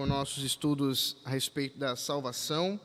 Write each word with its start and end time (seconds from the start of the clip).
com 0.00 0.06
nossos 0.06 0.42
estudos 0.42 1.18
a 1.26 1.28
respeito 1.28 1.78
da 1.78 1.94
salvação, 1.94 2.80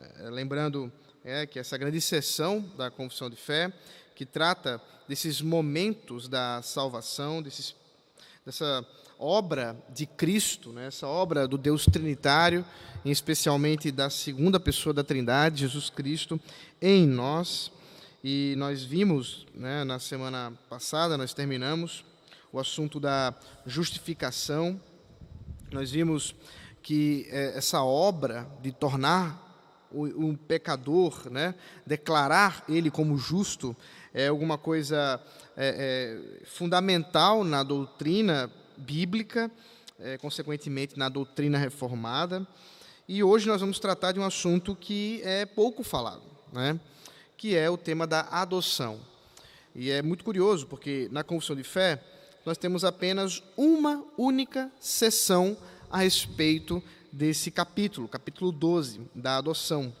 é, 0.00 0.30
lembrando 0.30 0.92
é, 1.24 1.44
que 1.48 1.58
essa 1.58 1.76
grande 1.76 2.00
sessão 2.00 2.60
da 2.78 2.92
Confissão 2.92 3.28
de 3.28 3.34
Fé, 3.34 3.72
que 4.14 4.24
trata 4.24 4.80
desses 5.08 5.42
momentos 5.42 6.28
da 6.28 6.62
salvação, 6.62 7.42
desses, 7.42 7.74
dessa 8.46 8.86
obra 9.18 9.76
de 9.92 10.06
Cristo, 10.06 10.72
né, 10.72 10.86
essa 10.86 11.08
obra 11.08 11.48
do 11.48 11.58
Deus 11.58 11.86
Trinitário, 11.86 12.64
em 13.04 13.10
especialmente 13.10 13.90
da 13.90 14.08
segunda 14.08 14.60
pessoa 14.60 14.94
da 14.94 15.02
Trindade, 15.02 15.62
Jesus 15.62 15.90
Cristo, 15.90 16.40
em 16.80 17.04
nós. 17.04 17.72
E 18.22 18.54
nós 18.56 18.84
vimos, 18.84 19.44
né, 19.52 19.82
na 19.82 19.98
semana 19.98 20.52
passada, 20.70 21.18
nós 21.18 21.34
terminamos 21.34 22.04
o 22.52 22.60
assunto 22.60 23.00
da 23.00 23.34
justificação. 23.66 24.80
Nós 25.70 25.90
vimos 25.90 26.34
que 26.82 27.26
é, 27.30 27.56
essa 27.56 27.82
obra 27.82 28.46
de 28.60 28.70
tornar 28.72 29.42
um 29.92 30.34
pecador, 30.34 31.30
né, 31.30 31.54
declarar 31.86 32.64
ele 32.68 32.90
como 32.90 33.16
justo, 33.16 33.76
é 34.12 34.26
alguma 34.26 34.58
coisa 34.58 35.20
é, 35.56 36.40
é, 36.40 36.46
fundamental 36.46 37.44
na 37.44 37.62
doutrina 37.62 38.50
bíblica, 38.76 39.50
é, 40.00 40.18
consequentemente 40.18 40.98
na 40.98 41.08
doutrina 41.08 41.58
reformada. 41.58 42.46
E 43.08 43.22
hoje 43.22 43.46
nós 43.46 43.60
vamos 43.60 43.78
tratar 43.78 44.12
de 44.12 44.18
um 44.18 44.24
assunto 44.24 44.74
que 44.74 45.20
é 45.24 45.46
pouco 45.46 45.84
falado, 45.84 46.22
né? 46.52 46.78
que 47.36 47.56
é 47.56 47.70
o 47.70 47.76
tema 47.76 48.06
da 48.06 48.22
adoção. 48.30 48.98
E 49.74 49.90
é 49.90 50.02
muito 50.02 50.24
curioso, 50.24 50.66
porque 50.66 51.08
na 51.10 51.22
confissão 51.22 51.54
de 51.54 51.64
fé 51.64 52.02
nós 52.44 52.58
temos 52.58 52.84
apenas 52.84 53.42
uma 53.56 54.04
única 54.18 54.70
sessão 54.78 55.56
a 55.90 55.98
respeito 55.98 56.82
desse 57.10 57.50
capítulo, 57.50 58.06
capítulo 58.06 58.52
12, 58.52 59.00
da 59.14 59.38
adoção. 59.38 59.92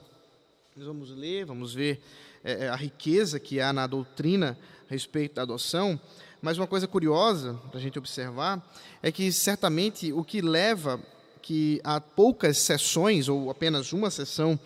Nós 0.76 0.86
vamos 0.86 1.10
ler, 1.10 1.46
vamos 1.46 1.72
ver 1.72 2.02
é, 2.42 2.68
a 2.68 2.76
riqueza 2.76 3.40
que 3.40 3.60
há 3.60 3.72
na 3.72 3.86
doutrina 3.86 4.58
a 4.88 4.92
respeito 4.92 5.36
da 5.36 5.42
adoção, 5.42 5.98
mas 6.42 6.58
uma 6.58 6.66
coisa 6.66 6.86
curiosa 6.86 7.54
para 7.70 7.78
a 7.78 7.82
gente 7.82 7.98
observar 7.98 8.62
é 9.02 9.10
que 9.10 9.32
certamente 9.32 10.12
o 10.12 10.22
que 10.22 10.42
leva 10.42 11.00
que 11.40 11.80
há 11.82 12.00
poucas 12.00 12.58
sessões 12.58 13.28
ou 13.28 13.50
apenas 13.50 13.92
uma 13.92 14.10
sessão 14.10 14.58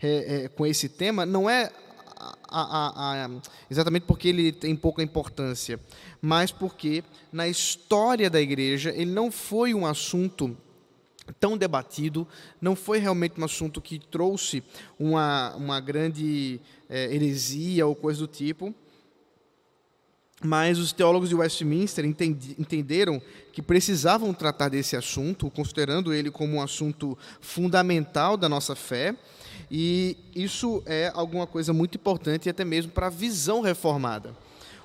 é, 0.00 0.44
é, 0.44 0.48
com 0.48 0.66
esse 0.66 0.88
tema 0.88 1.26
não 1.26 1.50
é 1.50 1.72
a, 2.48 3.24
a, 3.24 3.30
exatamente 3.70 4.04
porque 4.04 4.28
ele 4.28 4.52
tem 4.52 4.74
pouca 4.74 5.02
importância, 5.02 5.78
mas 6.20 6.50
porque 6.50 7.04
na 7.32 7.46
história 7.46 8.28
da 8.28 8.40
igreja 8.40 8.90
ele 8.90 9.10
não 9.10 9.30
foi 9.30 9.74
um 9.74 9.86
assunto 9.86 10.56
tão 11.38 11.56
debatido, 11.56 12.26
não 12.60 12.74
foi 12.74 12.98
realmente 12.98 13.40
um 13.40 13.44
assunto 13.44 13.80
que 13.80 13.98
trouxe 13.98 14.62
uma, 14.98 15.54
uma 15.56 15.80
grande 15.80 16.60
é, 16.88 17.14
heresia 17.14 17.86
ou 17.86 17.94
coisa 17.94 18.20
do 18.20 18.26
tipo, 18.26 18.74
mas 20.42 20.78
os 20.78 20.92
teólogos 20.92 21.28
de 21.28 21.34
Westminster 21.34 22.04
entenderam 22.04 23.20
que 23.52 23.60
precisavam 23.60 24.32
tratar 24.32 24.68
desse 24.68 24.96
assunto, 24.96 25.50
considerando 25.50 26.14
ele 26.14 26.30
como 26.30 26.54
um 26.54 26.62
assunto 26.62 27.18
fundamental 27.40 28.36
da 28.36 28.48
nossa 28.48 28.76
fé, 28.76 29.16
e 29.70 30.16
isso 30.34 30.82
é 30.86 31.10
alguma 31.14 31.46
coisa 31.46 31.72
muito 31.72 31.96
importante, 31.96 32.48
até 32.48 32.64
mesmo 32.64 32.92
para 32.92 33.08
a 33.08 33.10
visão 33.10 33.60
reformada. 33.60 34.34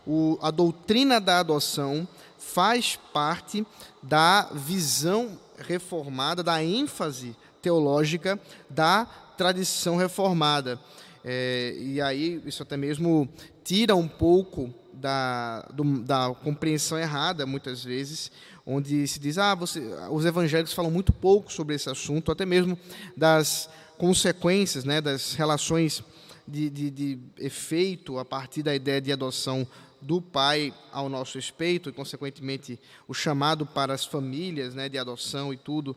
O, 0.06 0.38
a 0.42 0.52
doutrina 0.52 1.20
da 1.22 1.39
adoção 1.39 2.08
faz 2.38 2.99
parte 3.14 3.66
da 4.02 4.49
visão 4.54 5.39
reformada, 5.58 6.43
da 6.43 6.61
ênfase 6.64 7.36
teológica 7.61 8.39
da 8.70 9.05
tradição 9.38 9.95
reformada. 9.95 10.80
É, 11.23 11.76
e 11.80 12.02
aí, 12.02 12.42
isso 12.45 12.61
até 12.61 12.76
mesmo 12.76 13.30
tira 13.64 13.95
um 13.95 14.08
pouco 14.08 14.73
da, 14.93 15.61
do, 15.73 16.02
da 16.02 16.36
compreensão 16.43 16.99
errada, 16.99 17.45
muitas 17.45 17.83
vezes, 17.83 18.30
onde 18.66 19.08
se 19.08 19.20
diz, 19.20 19.38
ah, 19.38 19.55
você, 19.55 19.82
os 20.11 20.26
evangélicos 20.26 20.73
falam 20.73 20.92
muito 20.92 21.14
pouco 21.14 21.52
sobre 21.52 21.76
esse 21.76 21.89
assunto, 21.89 22.32
até 22.32 22.45
mesmo 22.45 22.77
das 23.16 23.70
consequências, 23.98 24.83
né, 24.83 25.02
das 25.02 25.33
relações 25.33 26.04
de, 26.48 26.70
de, 26.70 26.89
de 26.89 27.20
efeito 27.37 28.17
a 28.17 28.26
partir 28.26 28.64
da 28.64 28.76
ideia 28.76 28.99
de 28.99 29.11
adoção 29.11 29.67
do 30.02 30.21
pai 30.21 30.73
ao 30.92 31.08
nosso 31.08 31.37
respeito, 31.37 31.89
e, 31.89 31.93
consequentemente, 31.93 32.77
o 33.08 33.14
chamado 33.14 33.65
para 33.65 33.93
as 33.93 34.05
famílias 34.05 34.76
né, 34.76 34.89
de 34.89 34.98
adoção 34.98 35.54
e 35.54 35.58
tudo, 35.58 35.95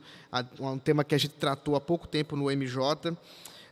um 0.60 0.78
tema 0.78 1.02
que 1.02 1.14
a 1.14 1.18
gente 1.18 1.34
tratou 1.34 1.74
há 1.74 1.80
pouco 1.80 2.06
tempo 2.06 2.36
no 2.36 2.44
MJ. 2.44 3.16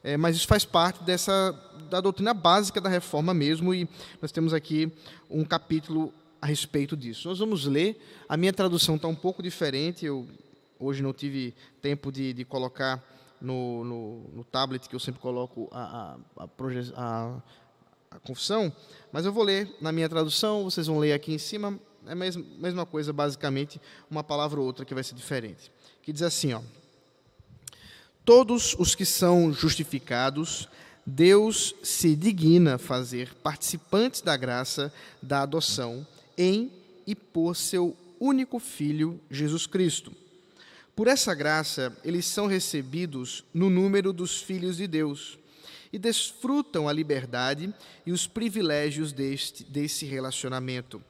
É, 0.02 0.16
mas 0.16 0.36
isso 0.36 0.46
faz 0.46 0.64
parte 0.64 1.02
dessa 1.02 1.52
da 1.88 2.00
doutrina 2.00 2.34
básica 2.34 2.80
da 2.80 2.88
reforma 2.88 3.32
mesmo, 3.32 3.72
e 3.72 3.88
nós 4.20 4.32
temos 4.32 4.52
aqui 4.52 4.92
um 5.30 5.44
capítulo 5.44 6.12
a 6.42 6.46
respeito 6.46 6.96
disso. 6.96 7.28
Nós 7.28 7.38
vamos 7.38 7.64
ler, 7.64 7.98
a 8.28 8.36
minha 8.36 8.52
tradução 8.52 8.96
está 8.96 9.08
um 9.08 9.14
pouco 9.14 9.42
diferente, 9.42 10.04
eu 10.04 10.26
hoje 10.78 11.02
não 11.02 11.12
tive 11.12 11.54
tempo 11.80 12.10
de, 12.10 12.32
de 12.32 12.44
colocar 12.44 13.02
no, 13.44 13.84
no, 13.84 14.30
no, 14.32 14.44
tablet 14.44 14.88
que 14.88 14.94
eu 14.94 15.00
sempre 15.00 15.20
coloco 15.20 15.68
a, 15.70 16.16
a, 16.38 16.44
a, 16.44 17.42
a, 18.10 18.18
confissão, 18.20 18.72
mas 19.12 19.26
eu 19.26 19.32
vou 19.32 19.44
ler 19.44 19.76
na 19.80 19.92
minha 19.92 20.08
tradução, 20.08 20.64
vocês 20.64 20.86
vão 20.86 20.98
ler 20.98 21.12
aqui 21.12 21.32
em 21.32 21.38
cima, 21.38 21.78
é 22.06 22.12
a 22.12 22.14
mesma, 22.14 22.44
mesma 22.58 22.86
coisa, 22.86 23.12
basicamente, 23.12 23.80
uma 24.10 24.24
palavra 24.24 24.60
ou 24.60 24.66
outra 24.66 24.84
que 24.84 24.94
vai 24.94 25.04
ser 25.04 25.14
diferente. 25.14 25.70
Que 26.02 26.12
diz 26.12 26.22
assim, 26.22 26.52
ó. 26.52 26.62
Todos 28.24 28.74
os 28.78 28.94
que 28.94 29.04
são 29.04 29.52
justificados, 29.52 30.68
Deus 31.04 31.74
se 31.82 32.16
digna 32.16 32.78
fazer 32.78 33.34
participantes 33.42 34.22
da 34.22 34.36
graça 34.36 34.92
da 35.22 35.42
adoção 35.42 36.06
em 36.36 36.72
e 37.06 37.14
por 37.14 37.54
seu 37.54 37.94
único 38.18 38.58
Filho, 38.58 39.20
Jesus 39.30 39.66
Cristo. 39.66 40.12
Por 40.94 41.08
essa 41.08 41.34
graça, 41.34 41.96
eles 42.04 42.26
são 42.26 42.46
recebidos 42.46 43.44
no 43.52 43.68
número 43.68 44.12
dos 44.12 44.40
filhos 44.40 44.76
de 44.76 44.86
Deus 44.86 45.38
e 45.92 45.98
desfrutam 45.98 46.88
a 46.88 46.92
liberdade 46.92 47.72
e 48.04 48.12
os 48.12 48.26
privilégios 48.26 49.12
deste, 49.12 49.64
desse 49.64 50.06
relacionamento. 50.06 51.02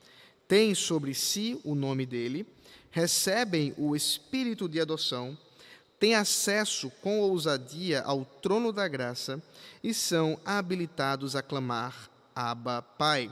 Têm 0.48 0.74
sobre 0.74 1.14
si 1.14 1.58
o 1.64 1.74
nome 1.74 2.06
dele, 2.06 2.46
recebem 2.90 3.74
o 3.76 3.94
espírito 3.94 4.68
de 4.68 4.80
adoção 4.80 5.36
têm 6.04 6.14
acesso 6.14 6.90
com 7.00 7.20
ousadia 7.20 8.02
ao 8.02 8.26
trono 8.26 8.74
da 8.74 8.86
graça 8.86 9.42
e 9.82 9.94
são 9.94 10.38
habilitados 10.44 11.34
a 11.34 11.42
clamar: 11.42 12.10
Abba, 12.34 12.82
Pai. 12.82 13.30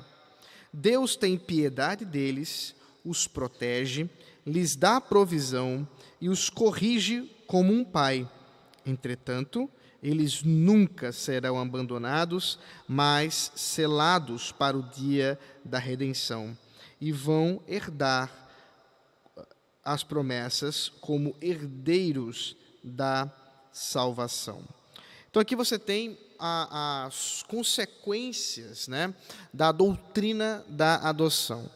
Deus 0.73 1.15
tem 1.15 1.37
piedade 1.37 2.03
deles, 2.03 2.75
os 3.05 3.27
protege, 3.27 4.09
lhes 4.47 4.75
dá 4.75 5.03
provisão 5.03 5.87
e 6.23 6.29
os 6.29 6.49
corrige 6.49 7.29
como 7.49 7.73
um 7.73 7.85
pai. 7.85 8.31
Entretanto, 8.87 9.69
eles 10.01 10.45
nunca 10.45 11.11
serão 11.11 11.59
abandonados, 11.59 12.61
mas 12.87 13.51
selados 13.57 14.53
para 14.53 14.79
o 14.79 14.85
dia 14.85 15.37
da 15.65 15.81
redenção, 15.81 16.57
e 17.01 17.11
vão 17.11 17.61
herdar 17.67 18.31
as 19.85 20.05
promessas 20.05 20.89
como 20.89 21.35
herdeiros 21.41 22.57
da 22.85 23.29
salvação. 23.73 24.63
Então 25.29 25.43
aqui 25.43 25.57
você 25.57 25.77
tem 25.77 26.17
a, 26.39 27.07
as 27.07 27.43
consequências 27.49 28.87
né, 28.87 29.13
da 29.53 29.73
doutrina 29.73 30.65
da 30.69 30.97
adoção. 30.97 31.69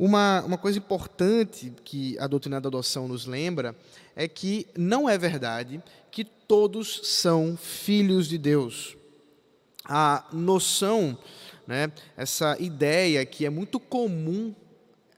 Uma, 0.00 0.42
uma 0.46 0.56
coisa 0.56 0.78
importante 0.78 1.74
que 1.84 2.18
a 2.18 2.26
doutrina 2.26 2.58
da 2.58 2.68
adoção 2.68 3.06
nos 3.06 3.26
lembra 3.26 3.76
é 4.16 4.26
que 4.26 4.66
não 4.74 5.06
é 5.06 5.18
verdade 5.18 5.82
que 6.10 6.24
todos 6.24 7.02
são 7.04 7.54
filhos 7.54 8.26
de 8.26 8.38
Deus. 8.38 8.96
A 9.84 10.26
noção, 10.32 11.18
né, 11.66 11.92
essa 12.16 12.56
ideia 12.58 13.26
que 13.26 13.44
é 13.44 13.50
muito 13.50 13.78
comum 13.78 14.54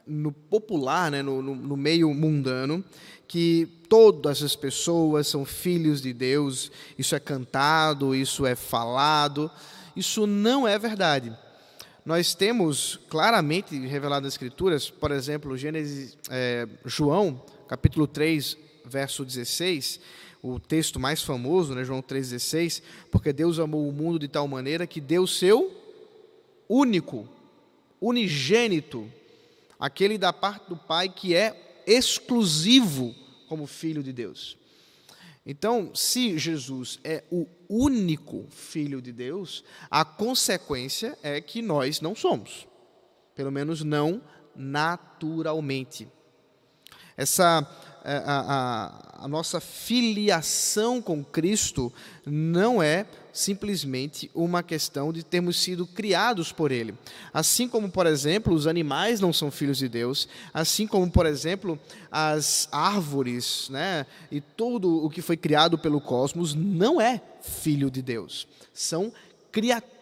no 0.04 0.32
popular, 0.32 1.12
né, 1.12 1.22
no, 1.22 1.40
no, 1.40 1.54
no 1.54 1.76
meio 1.76 2.12
mundano, 2.12 2.84
que 3.28 3.68
todas 3.88 4.42
as 4.42 4.56
pessoas 4.56 5.28
são 5.28 5.44
filhos 5.44 6.02
de 6.02 6.12
Deus, 6.12 6.72
isso 6.98 7.14
é 7.14 7.20
cantado, 7.20 8.16
isso 8.16 8.44
é 8.44 8.56
falado, 8.56 9.48
isso 9.94 10.26
não 10.26 10.66
é 10.66 10.76
verdade. 10.76 11.32
Nós 12.04 12.34
temos 12.34 12.98
claramente 13.08 13.78
revelado 13.86 14.24
nas 14.24 14.34
Escrituras, 14.34 14.90
por 14.90 15.12
exemplo, 15.12 15.56
Gênesis, 15.56 16.18
é, 16.28 16.66
João, 16.84 17.40
capítulo 17.68 18.08
3, 18.08 18.58
verso 18.84 19.24
16, 19.24 20.00
o 20.42 20.58
texto 20.58 20.98
mais 20.98 21.22
famoso, 21.22 21.76
né, 21.76 21.84
João 21.84 22.02
3,16, 22.02 22.82
porque 23.08 23.32
Deus 23.32 23.60
amou 23.60 23.88
o 23.88 23.92
mundo 23.92 24.18
de 24.18 24.26
tal 24.26 24.48
maneira 24.48 24.84
que 24.84 25.00
deu 25.00 25.28
seu 25.28 25.70
único, 26.68 27.28
unigênito 28.00 29.08
aquele 29.78 30.18
da 30.18 30.32
parte 30.32 30.68
do 30.68 30.76
Pai 30.76 31.08
que 31.08 31.36
é 31.36 31.82
exclusivo 31.86 33.14
como 33.48 33.64
filho 33.64 34.02
de 34.02 34.12
Deus. 34.12 34.56
Então, 35.44 35.92
se 35.94 36.38
Jesus 36.38 37.00
é 37.02 37.24
o 37.30 37.46
único 37.68 38.46
Filho 38.50 39.02
de 39.02 39.12
Deus, 39.12 39.64
a 39.90 40.04
consequência 40.04 41.18
é 41.22 41.40
que 41.40 41.60
nós 41.60 42.00
não 42.00 42.14
somos, 42.14 42.68
pelo 43.34 43.50
menos 43.50 43.82
não 43.82 44.22
naturalmente. 44.54 46.08
Essa 47.16 47.62
a, 48.04 49.20
a, 49.20 49.24
a, 49.24 49.28
nossa 49.28 49.60
filiação 49.60 51.00
com 51.00 51.22
Cristo 51.24 51.92
não 52.26 52.82
é 52.82 53.06
simplesmente 53.32 54.30
uma 54.34 54.62
questão 54.62 55.12
de 55.12 55.22
termos 55.22 55.62
sido 55.62 55.86
criados 55.86 56.52
por 56.52 56.70
Ele. 56.70 56.94
Assim 57.32 57.68
como, 57.68 57.90
por 57.90 58.06
exemplo, 58.06 58.54
os 58.54 58.66
animais 58.66 59.20
não 59.20 59.32
são 59.32 59.50
filhos 59.50 59.78
de 59.78 59.88
Deus, 59.88 60.28
assim 60.52 60.86
como, 60.86 61.10
por 61.10 61.26
exemplo, 61.26 61.78
as 62.10 62.68
árvores 62.70 63.68
né, 63.70 64.04
e 64.30 64.40
tudo 64.40 65.04
o 65.04 65.08
que 65.08 65.22
foi 65.22 65.36
criado 65.36 65.78
pelo 65.78 66.00
cosmos 66.00 66.54
não 66.54 67.00
é 67.00 67.20
filho 67.40 67.90
de 67.90 68.02
Deus, 68.02 68.46
são 68.74 69.12
criaturas 69.50 70.01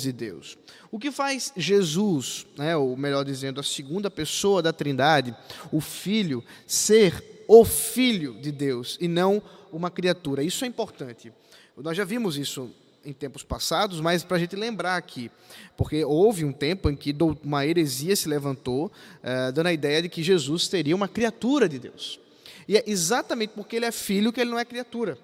de 0.00 0.12
Deus. 0.12 0.58
O 0.90 0.98
que 0.98 1.10
faz 1.10 1.52
Jesus, 1.56 2.46
né, 2.56 2.76
ou 2.76 2.96
melhor 2.96 3.24
dizendo, 3.24 3.60
a 3.60 3.62
segunda 3.62 4.10
pessoa 4.10 4.62
da 4.62 4.72
Trindade, 4.72 5.34
o 5.70 5.80
Filho, 5.80 6.42
ser 6.66 7.44
o 7.46 7.64
Filho 7.64 8.34
de 8.40 8.50
Deus 8.50 8.96
e 9.00 9.08
não 9.08 9.42
uma 9.72 9.90
criatura? 9.90 10.42
Isso 10.42 10.64
é 10.64 10.68
importante. 10.68 11.32
Nós 11.76 11.96
já 11.96 12.04
vimos 12.04 12.36
isso 12.36 12.70
em 13.04 13.12
tempos 13.12 13.42
passados, 13.42 14.00
mas 14.00 14.24
para 14.24 14.36
a 14.36 14.40
gente 14.40 14.56
lembrar 14.56 14.96
aqui, 14.96 15.30
porque 15.76 16.04
houve 16.04 16.44
um 16.44 16.52
tempo 16.52 16.90
em 16.90 16.96
que 16.96 17.14
uma 17.42 17.64
heresia 17.64 18.14
se 18.16 18.28
levantou, 18.28 18.90
eh, 19.22 19.52
dando 19.52 19.68
a 19.68 19.72
ideia 19.72 20.02
de 20.02 20.08
que 20.08 20.22
Jesus 20.22 20.66
seria 20.66 20.96
uma 20.96 21.08
criatura 21.08 21.68
de 21.68 21.78
Deus. 21.78 22.18
E 22.66 22.76
é 22.76 22.84
exatamente 22.86 23.52
porque 23.54 23.76
ele 23.76 23.86
é 23.86 23.92
filho 23.92 24.32
que 24.32 24.40
ele 24.40 24.50
não 24.50 24.58
é 24.58 24.64
criatura. 24.64 25.16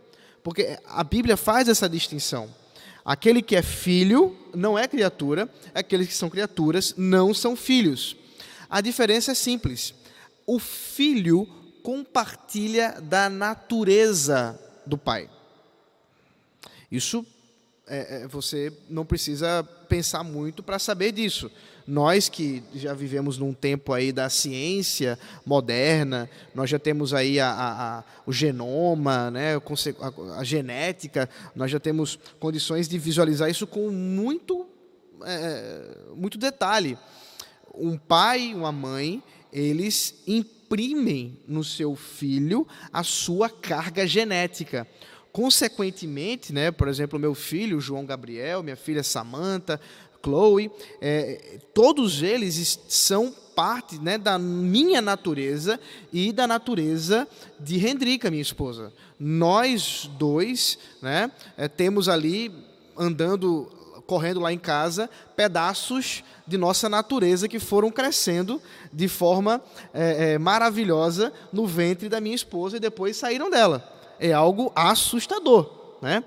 Porque 0.42 0.78
a 0.86 1.04
Bíblia 1.04 1.36
faz 1.36 1.68
essa 1.68 1.88
distinção. 1.88 2.48
Aquele 3.04 3.42
que 3.42 3.54
é 3.54 3.62
filho 3.62 4.36
não 4.54 4.78
é 4.78 4.88
criatura, 4.88 5.48
aqueles 5.74 6.08
que 6.08 6.14
são 6.14 6.30
criaturas 6.30 6.94
não 6.96 7.34
são 7.34 7.54
filhos. 7.54 8.16
A 8.70 8.80
diferença 8.80 9.32
é 9.32 9.34
simples. 9.34 9.94
O 10.46 10.58
filho 10.58 11.46
compartilha 11.82 12.98
da 13.02 13.28
natureza 13.28 14.58
do 14.86 14.96
pai. 14.96 15.28
Isso 16.90 17.26
é, 17.86 18.22
é, 18.22 18.26
você 18.26 18.72
não 18.88 19.04
precisa 19.04 19.62
pensar 19.88 20.22
muito 20.24 20.62
para 20.62 20.78
saber 20.78 21.12
disso. 21.12 21.50
Nós 21.86 22.30
que 22.30 22.62
já 22.74 22.94
vivemos 22.94 23.36
num 23.36 23.52
tempo 23.52 23.92
aí 23.92 24.10
da 24.10 24.30
ciência 24.30 25.18
moderna, 25.44 26.30
nós 26.54 26.70
já 26.70 26.78
temos 26.78 27.12
aí 27.12 27.38
a, 27.38 27.50
a, 27.50 27.98
a, 27.98 28.04
o 28.24 28.32
genoma, 28.32 29.30
né, 29.30 29.56
a, 29.56 30.38
a, 30.38 30.44
genética, 30.44 31.28
nós 31.54 31.70
já 31.70 31.78
temos 31.78 32.18
condições 32.40 32.88
de 32.88 32.98
visualizar 32.98 33.50
isso 33.50 33.66
com 33.66 33.90
muito, 33.90 34.66
é, 35.24 35.96
muito 36.16 36.38
detalhe. 36.38 36.96
Um 37.74 37.98
pai 37.98 38.48
e 38.48 38.54
uma 38.54 38.72
mãe, 38.72 39.22
eles 39.52 40.22
imprimem 40.26 41.38
no 41.46 41.62
seu 41.62 41.94
filho 41.94 42.66
a 42.90 43.02
sua 43.02 43.50
carga 43.50 44.06
genética. 44.06 44.86
Consequentemente, 45.34 46.52
né, 46.52 46.70
por 46.70 46.86
exemplo, 46.86 47.18
meu 47.18 47.34
filho 47.34 47.80
João 47.80 48.06
Gabriel, 48.06 48.62
minha 48.62 48.76
filha 48.76 49.02
Samantha, 49.02 49.80
Chloe, 50.24 50.70
é, 51.00 51.58
todos 51.74 52.22
eles 52.22 52.80
são 52.88 53.32
parte 53.54 53.98
né, 54.00 54.18
da 54.18 54.38
minha 54.38 55.00
natureza 55.00 55.78
e 56.12 56.32
da 56.32 56.46
natureza 56.46 57.28
de 57.60 57.86
Hendrika, 57.86 58.30
minha 58.30 58.42
esposa. 58.42 58.92
Nós 59.20 60.10
dois 60.18 60.78
né, 61.00 61.30
é, 61.56 61.68
temos 61.68 62.08
ali, 62.08 62.50
andando, 62.96 63.70
correndo 64.06 64.40
lá 64.40 64.52
em 64.52 64.58
casa, 64.58 65.08
pedaços 65.36 66.24
de 66.46 66.58
nossa 66.58 66.88
natureza 66.88 67.48
que 67.48 67.60
foram 67.60 67.90
crescendo 67.90 68.60
de 68.92 69.06
forma 69.06 69.62
é, 69.92 70.32
é, 70.32 70.38
maravilhosa 70.38 71.32
no 71.52 71.66
ventre 71.66 72.08
da 72.08 72.20
minha 72.20 72.34
esposa 72.34 72.76
e 72.76 72.80
depois 72.80 73.16
saíram 73.16 73.50
dela 73.50 73.94
é 74.18 74.32
algo 74.32 74.72
assustador, 74.74 75.70
né? 76.00 76.24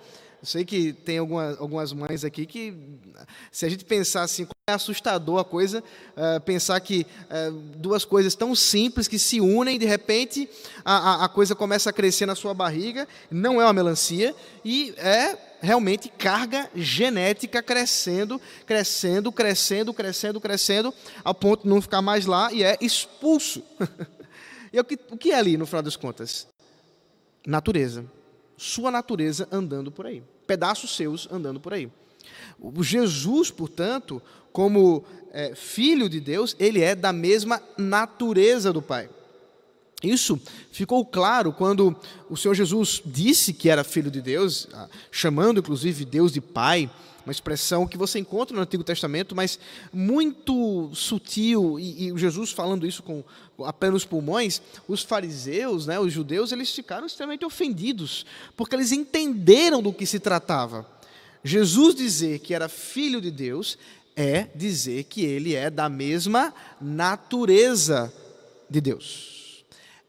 Sei 0.47 0.63
que 0.63 0.94
tem 0.94 1.17
algumas, 1.17 1.59
algumas 1.59 1.91
mães 1.91 2.23
aqui 2.23 2.45
que, 2.45 2.73
se 3.51 3.65
a 3.65 3.69
gente 3.69 3.83
pensar 3.83 4.23
assim, 4.23 4.47
é 4.69 4.73
assustador 4.73 5.39
a 5.39 5.44
coisa, 5.44 5.83
uh, 6.15 6.39
pensar 6.41 6.79
que 6.79 7.05
uh, 7.25 7.51
duas 7.77 8.05
coisas 8.05 8.35
tão 8.35 8.55
simples 8.55 9.07
que 9.07 9.19
se 9.19 9.41
unem, 9.41 9.77
de 9.77 9.85
repente 9.85 10.49
a, 10.85 10.95
a, 10.95 11.25
a, 11.25 11.29
coisa 11.29 11.55
começa 11.55 11.89
a 11.89 11.94
crescer 11.94 12.25
na 12.25 12.35
sua 12.35 12.53
barriga, 12.53 13.07
não 13.29 13.61
é 13.61 13.65
uma 13.65 13.73
melancia, 13.73 14.33
e 14.63 14.94
é 14.97 15.38
realmente 15.61 16.09
carga 16.09 16.69
genética 16.75 17.61
crescendo, 17.61 18.39
crescendo, 18.65 19.31
crescendo, 19.31 19.94
crescendo, 19.94 20.39
crescendo, 20.39 20.94
ao 21.23 21.33
ponto 21.33 21.63
de 21.63 21.69
não 21.69 21.81
ficar 21.81 22.01
mais 22.01 22.25
lá 22.25 22.53
e 22.53 22.63
é 22.63 22.77
expulso. 22.79 23.63
e 24.71 24.79
o 24.79 24.83
que, 24.83 24.99
o 25.11 25.17
que 25.17 25.31
é 25.31 25.35
ali, 25.35 25.57
no 25.57 25.65
final 25.65 25.81
das 25.81 25.95
contas? 25.95 26.47
natureza. 27.47 28.05
Sua 28.57 28.91
natureza 28.91 29.47
andando 29.49 29.89
por 29.89 30.05
aí. 30.05 30.21
Pedaços 30.47 30.95
seus 30.95 31.27
andando 31.31 31.59
por 31.59 31.73
aí. 31.73 31.89
O 32.59 32.81
Jesus, 32.81 33.51
portanto, 33.51 34.21
como 34.51 35.03
é, 35.31 35.53
filho 35.53 36.09
de 36.09 36.19
Deus, 36.19 36.55
ele 36.57 36.81
é 36.81 36.95
da 36.95 37.13
mesma 37.13 37.61
natureza 37.77 38.73
do 38.73 38.81
Pai. 38.81 39.09
Isso 40.01 40.39
ficou 40.71 41.05
claro 41.05 41.51
quando 41.51 41.95
o 42.29 42.38
Senhor 42.38 42.53
Jesus 42.53 43.01
disse 43.05 43.51
que 43.51 43.69
era 43.69 43.83
filho 43.83 44.11
de 44.11 44.21
Deus, 44.21 44.67
ah, 44.73 44.88
chamando 45.11 45.59
inclusive 45.59 46.05
Deus 46.05 46.31
de 46.31 46.39
Pai 46.39 46.89
uma 47.27 47.31
expressão 47.33 47.85
que 47.85 47.97
você 47.97 48.19
encontra 48.19 48.56
no 48.56 48.62
Antigo 48.62 48.85
Testamento, 48.85 49.35
mas 49.35 49.59
muito 49.91 50.89
sutil, 50.94 51.77
e, 51.77 52.07
e 52.07 52.18
Jesus 52.18 52.51
falando 52.51 52.88
isso 52.88 53.03
com 53.03 53.21
apenas 53.65 54.06
pulmões, 54.06 54.62
os 54.88 55.03
fariseus, 55.03 55.85
né, 55.85 56.00
os 56.00 56.13
judeus, 56.13 56.53
eles 56.53 56.71
ficaram 56.71 57.06
extremamente 57.06 57.44
ofendidos, 57.44 58.25
porque 58.56 58.75
eles 58.75 58.94
entenderam 58.94 59.81
do 59.81 59.91
que 59.91 60.06
se 60.06 60.21
tratava. 60.21 60.89
Jesus 61.44 61.95
dizer 61.95 62.39
que 62.39 62.54
era 62.54 62.69
filho 62.69 63.19
de 63.19 63.30
Deus 63.30 63.78
é 64.16 64.47
dizer 64.56 65.04
que 65.04 65.25
ele 65.25 65.54
é 65.54 65.69
da 65.69 65.90
mesma 65.90 66.54
natureza 66.80 68.11
de 68.69 68.80
Deus. 68.80 69.66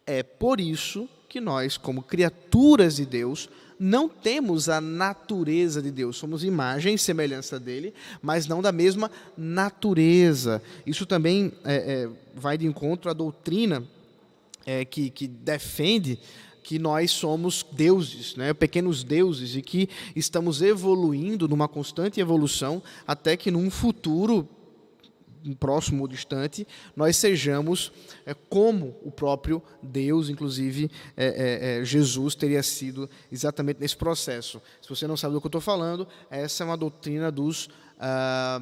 É 0.06 0.22
por 0.22 0.60
isso 0.60 1.08
que 1.28 1.40
nós, 1.40 1.76
como 1.76 2.00
criaturas 2.00 2.96
de 2.96 3.04
Deus, 3.04 3.50
não 3.78 4.08
temos 4.08 4.68
a 4.68 4.80
natureza 4.80 5.80
de 5.80 5.90
Deus. 5.90 6.16
Somos 6.16 6.42
imagem 6.42 6.94
e 6.94 6.98
semelhança 6.98 7.60
dele, 7.60 7.94
mas 8.20 8.46
não 8.46 8.60
da 8.60 8.72
mesma 8.72 9.10
natureza. 9.36 10.62
Isso 10.86 11.06
também 11.06 11.52
é, 11.64 11.76
é, 11.76 12.10
vai 12.34 12.58
de 12.58 12.66
encontro 12.66 13.10
à 13.10 13.12
doutrina 13.12 13.84
é, 14.66 14.84
que, 14.84 15.10
que 15.10 15.26
defende 15.26 16.18
que 16.62 16.78
nós 16.78 17.10
somos 17.10 17.64
deuses, 17.72 18.36
né, 18.36 18.52
pequenos 18.52 19.02
deuses, 19.02 19.56
e 19.56 19.62
que 19.62 19.88
estamos 20.14 20.60
evoluindo 20.60 21.48
numa 21.48 21.66
constante 21.66 22.20
evolução 22.20 22.82
até 23.06 23.38
que 23.38 23.50
num 23.50 23.70
futuro 23.70 24.46
próximo 25.54 26.02
ou 26.02 26.08
distante, 26.08 26.66
nós 26.96 27.16
sejamos 27.16 27.92
é, 28.26 28.34
como 28.34 28.96
o 29.02 29.10
próprio 29.10 29.62
Deus, 29.82 30.28
inclusive 30.28 30.90
é, 31.16 31.26
é, 31.26 31.80
é, 31.80 31.84
Jesus 31.84 32.34
teria 32.34 32.62
sido 32.62 33.08
exatamente 33.30 33.80
nesse 33.80 33.96
processo. 33.96 34.60
Se 34.80 34.88
você 34.88 35.06
não 35.06 35.16
sabe 35.16 35.34
do 35.34 35.40
que 35.40 35.46
eu 35.46 35.48
estou 35.48 35.60
falando, 35.60 36.06
essa 36.30 36.62
é 36.62 36.66
uma 36.66 36.76
doutrina 36.76 37.30
dos 37.30 37.68
ah, 37.98 38.60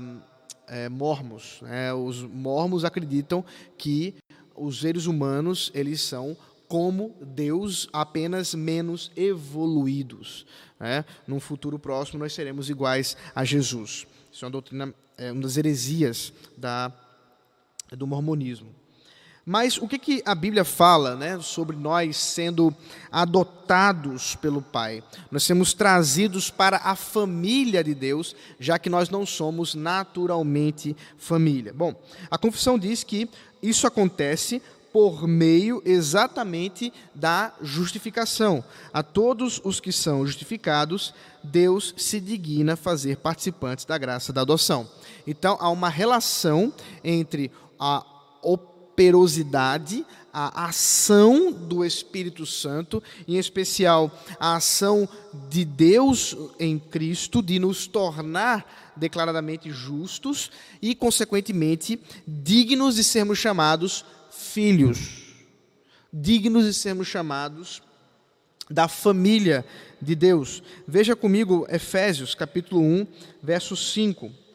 é, 0.66 0.88
mormos. 0.88 1.60
Né? 1.62 1.92
Os 1.92 2.22
mormos 2.22 2.84
acreditam 2.84 3.44
que 3.76 4.14
os 4.54 4.80
seres 4.80 5.06
humanos 5.06 5.70
eles 5.74 6.00
são 6.00 6.36
como 6.68 7.14
Deus, 7.20 7.88
apenas 7.92 8.54
menos 8.54 9.10
evoluídos. 9.16 10.46
Né? 10.80 11.04
Num 11.26 11.40
futuro 11.40 11.78
próximo, 11.78 12.18
nós 12.18 12.32
seremos 12.32 12.68
iguais 12.68 13.16
a 13.34 13.44
Jesus. 13.44 14.06
Isso 14.32 14.44
é 14.44 14.46
uma 14.46 14.52
doutrina 14.52 14.94
é 15.18 15.32
uma 15.32 15.42
das 15.42 15.56
heresias 15.56 16.32
da, 16.56 16.92
do 17.92 18.06
mormonismo. 18.06 18.74
Mas 19.48 19.78
o 19.78 19.86
que, 19.86 19.96
que 19.96 20.22
a 20.26 20.34
Bíblia 20.34 20.64
fala 20.64 21.14
né, 21.14 21.38
sobre 21.40 21.76
nós 21.76 22.16
sendo 22.16 22.74
adotados 23.12 24.34
pelo 24.34 24.60
Pai? 24.60 25.04
Nós 25.30 25.44
sermos 25.44 25.72
trazidos 25.72 26.50
para 26.50 26.78
a 26.78 26.96
família 26.96 27.84
de 27.84 27.94
Deus, 27.94 28.34
já 28.58 28.76
que 28.76 28.90
nós 28.90 29.08
não 29.08 29.24
somos 29.24 29.76
naturalmente 29.76 30.96
família. 31.16 31.72
Bom, 31.72 31.94
a 32.28 32.36
confissão 32.36 32.76
diz 32.76 33.04
que 33.04 33.30
isso 33.62 33.86
acontece 33.86 34.60
por 34.96 35.28
meio 35.28 35.82
exatamente 35.84 36.90
da 37.14 37.52
justificação. 37.60 38.64
A 38.94 39.02
todos 39.02 39.60
os 39.62 39.78
que 39.78 39.92
são 39.92 40.26
justificados, 40.26 41.12
Deus 41.44 41.92
se 41.98 42.18
digna 42.18 42.76
fazer 42.76 43.18
participantes 43.18 43.84
da 43.84 43.98
graça 43.98 44.32
da 44.32 44.40
adoção. 44.40 44.88
Então 45.26 45.58
há 45.60 45.68
uma 45.68 45.90
relação 45.90 46.72
entre 47.04 47.52
a 47.78 48.02
operosidade, 48.40 50.02
a 50.32 50.64
ação 50.64 51.52
do 51.52 51.84
Espírito 51.84 52.46
Santo, 52.46 53.02
em 53.28 53.36
especial 53.36 54.10
a 54.40 54.56
ação 54.56 55.06
de 55.50 55.62
Deus 55.62 56.34
em 56.58 56.78
Cristo, 56.78 57.42
de 57.42 57.58
nos 57.58 57.86
tornar 57.86 58.94
declaradamente 58.96 59.70
justos 59.70 60.50
e, 60.80 60.94
consequentemente, 60.94 62.00
dignos 62.26 62.94
de 62.94 63.04
sermos 63.04 63.38
chamados 63.38 64.02
filhos. 64.36 65.34
Dignos 66.12 66.64
de 66.64 66.72
sermos 66.72 67.08
chamados 67.08 67.82
da 68.68 68.88
família 68.88 69.64
de 70.00 70.14
Deus. 70.14 70.62
Veja 70.86 71.14
comigo 71.14 71.66
Efésios 71.68 72.34
capítulo 72.34 72.80
1, 72.80 73.06
verso 73.42 73.76
5. 73.76 74.45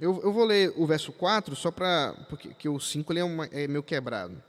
Eu, 0.00 0.20
eu, 0.22 0.32
vou 0.32 0.44
ler 0.44 0.72
o 0.76 0.86
verso 0.86 1.10
4, 1.10 1.56
só 1.56 1.72
para. 1.72 2.14
Porque 2.28 2.68
o 2.68 2.78
5 2.78 3.12
ele 3.12 3.18
é, 3.18 3.24
uma, 3.24 3.46
é 3.46 3.66
meio 3.66 3.82
quebrado. 3.82 4.40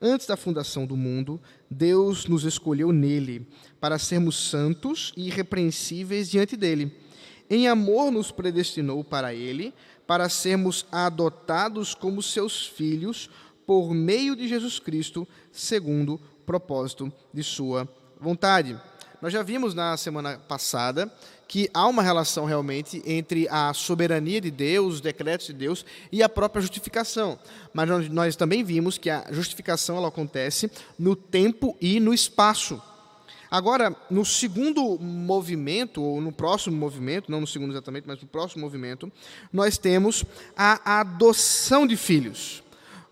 Antes 0.00 0.28
da 0.28 0.36
fundação 0.36 0.86
do 0.86 0.96
mundo, 0.96 1.40
Deus 1.68 2.26
nos 2.26 2.44
escolheu 2.44 2.92
nele 2.92 3.46
para 3.80 3.98
sermos 3.98 4.36
santos 4.36 5.12
e 5.16 5.26
irrepreensíveis 5.26 6.30
diante 6.30 6.56
dele. 6.56 6.96
Em 7.50 7.66
amor 7.66 8.12
nos 8.12 8.30
predestinou 8.30 9.02
para 9.02 9.34
ele, 9.34 9.74
para 10.06 10.28
sermos 10.28 10.86
adotados 10.92 11.94
como 11.94 12.22
seus 12.22 12.66
filhos 12.66 13.28
por 13.66 13.92
meio 13.92 14.36
de 14.36 14.46
Jesus 14.46 14.78
Cristo, 14.78 15.26
segundo 15.50 16.14
o 16.14 16.44
propósito 16.46 17.12
de 17.34 17.42
sua 17.42 17.88
vontade. 18.20 18.80
Nós 19.22 19.32
já 19.32 19.40
vimos 19.40 19.72
na 19.72 19.96
semana 19.96 20.36
passada 20.48 21.08
que 21.46 21.70
há 21.72 21.86
uma 21.86 22.02
relação 22.02 22.44
realmente 22.44 23.00
entre 23.06 23.46
a 23.48 23.72
soberania 23.72 24.40
de 24.40 24.50
Deus, 24.50 24.94
os 24.94 25.00
decretos 25.00 25.46
de 25.46 25.52
Deus 25.52 25.86
e 26.10 26.24
a 26.24 26.28
própria 26.28 26.60
justificação. 26.60 27.38
Mas 27.72 28.08
nós, 28.10 28.34
também 28.34 28.64
vimos 28.64 28.98
que 28.98 29.08
a 29.08 29.24
justificação 29.30 29.96
ela 29.96 30.08
acontece 30.08 30.68
no 30.98 31.14
tempo 31.14 31.76
e 31.80 32.00
no 32.00 32.12
espaço. 32.12 32.82
Agora, 33.48 33.94
no 34.10 34.24
segundo 34.24 34.98
movimento, 34.98 36.02
ou 36.02 36.20
no 36.20 36.32
próximo 36.32 36.76
movimento, 36.76 37.30
não 37.30 37.42
no 37.42 37.46
segundo 37.46 37.70
exatamente, 37.70 38.08
mas 38.08 38.20
no 38.20 38.26
próximo 38.26 38.62
movimento, 38.62 39.12
nós 39.52 39.78
temos 39.78 40.24
a 40.56 40.98
adoção 40.98 41.86
de 41.86 41.96
filhos. 41.96 42.60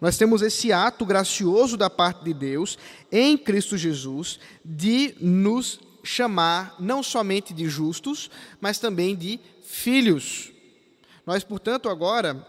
Nós 0.01 0.19
temos 0.19 0.43
esse 0.43 0.73
ato 0.73 1.07
gracioso 1.07 1.77
da 1.77 1.89
parte 1.89 2.25
de 2.25 2.35
Deus 2.35 2.77
em 3.13 3.39
Cristo 3.39 3.77
Jesus 3.77 4.41
de 4.65 5.15
nos 5.21 5.79
chamar 6.03 6.77
não 6.79 7.03
somente 7.03 7.53
de 7.53 7.69
justos, 7.69 8.31
mas 8.61 8.79
também 8.79 9.15
de 9.15 9.39
filhos. 9.63 10.51
Nós, 11.27 11.45
portanto, 11.45 11.89
agora 11.89 12.47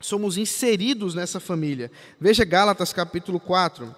somos 0.00 0.36
inseridos 0.36 1.14
nessa 1.14 1.40
família. 1.40 1.90
Veja 2.20 2.44
Gálatas 2.44 2.92
capítulo 2.92 3.40
4, 3.40 3.94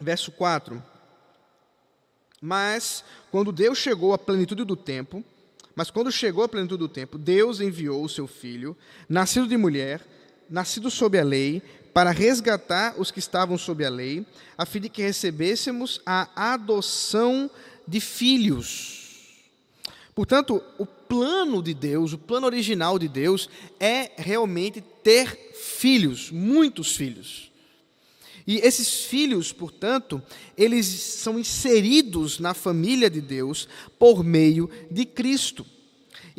verso 0.00 0.30
4. 0.32 0.82
Mas 2.40 3.04
quando 3.30 3.52
Deus 3.52 3.78
chegou 3.78 4.14
à 4.14 4.18
plenitude 4.18 4.64
do 4.64 4.76
tempo, 4.76 5.22
mas 5.74 5.90
quando 5.90 6.10
chegou 6.10 6.44
à 6.44 6.48
plenitude 6.48 6.78
do 6.78 6.88
tempo, 6.88 7.18
Deus 7.18 7.60
enviou 7.60 8.02
o 8.02 8.08
seu 8.08 8.26
filho, 8.26 8.76
nascido 9.08 9.46
de 9.46 9.56
mulher, 9.56 10.06
nascido 10.48 10.90
sob 10.90 11.18
a 11.18 11.24
lei, 11.24 11.62
para 11.92 12.10
resgatar 12.10 12.94
os 12.98 13.10
que 13.10 13.18
estavam 13.18 13.58
sob 13.58 13.84
a 13.84 13.90
lei, 13.90 14.24
a 14.56 14.64
fim 14.64 14.80
de 14.80 14.88
que 14.88 15.02
recebêssemos 15.02 16.00
a 16.06 16.52
adoção 16.52 17.50
de 17.86 18.00
filhos. 18.00 19.00
Portanto, 20.14 20.62
o 20.78 20.86
plano 20.86 21.62
de 21.62 21.74
Deus, 21.74 22.12
o 22.12 22.18
plano 22.18 22.46
original 22.46 22.98
de 22.98 23.08
Deus, 23.08 23.48
é 23.78 24.12
realmente 24.16 24.80
ter 24.80 25.54
filhos, 25.54 26.30
muitos 26.30 26.94
filhos. 26.94 27.50
E 28.46 28.58
esses 28.58 29.04
filhos, 29.04 29.52
portanto, 29.52 30.22
eles 30.56 30.86
são 30.86 31.38
inseridos 31.38 32.38
na 32.38 32.54
família 32.54 33.08
de 33.08 33.20
Deus 33.20 33.68
por 33.98 34.24
meio 34.24 34.68
de 34.90 35.04
Cristo. 35.04 35.64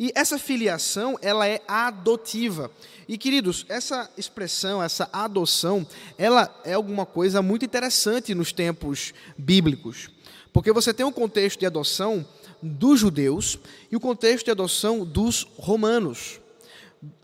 E 0.02 0.10
essa 0.16 0.36
filiação, 0.36 1.16
ela 1.22 1.46
é 1.46 1.62
adotiva. 1.68 2.72
E 3.06 3.16
queridos, 3.16 3.64
essa 3.68 4.10
expressão, 4.18 4.82
essa 4.82 5.08
adoção, 5.12 5.86
ela 6.18 6.52
é 6.64 6.72
alguma 6.72 7.06
coisa 7.06 7.40
muito 7.40 7.64
interessante 7.64 8.34
nos 8.34 8.52
tempos 8.52 9.14
bíblicos. 9.38 10.10
Porque 10.52 10.72
você 10.72 10.92
tem 10.92 11.06
um 11.06 11.12
contexto 11.12 11.60
de 11.60 11.66
adoção 11.66 12.26
dos 12.60 12.98
judeus 12.98 13.60
e 13.92 13.94
o 13.94 14.00
contexto 14.00 14.46
de 14.46 14.50
adoção 14.50 15.06
dos 15.06 15.46
romanos. 15.56 16.40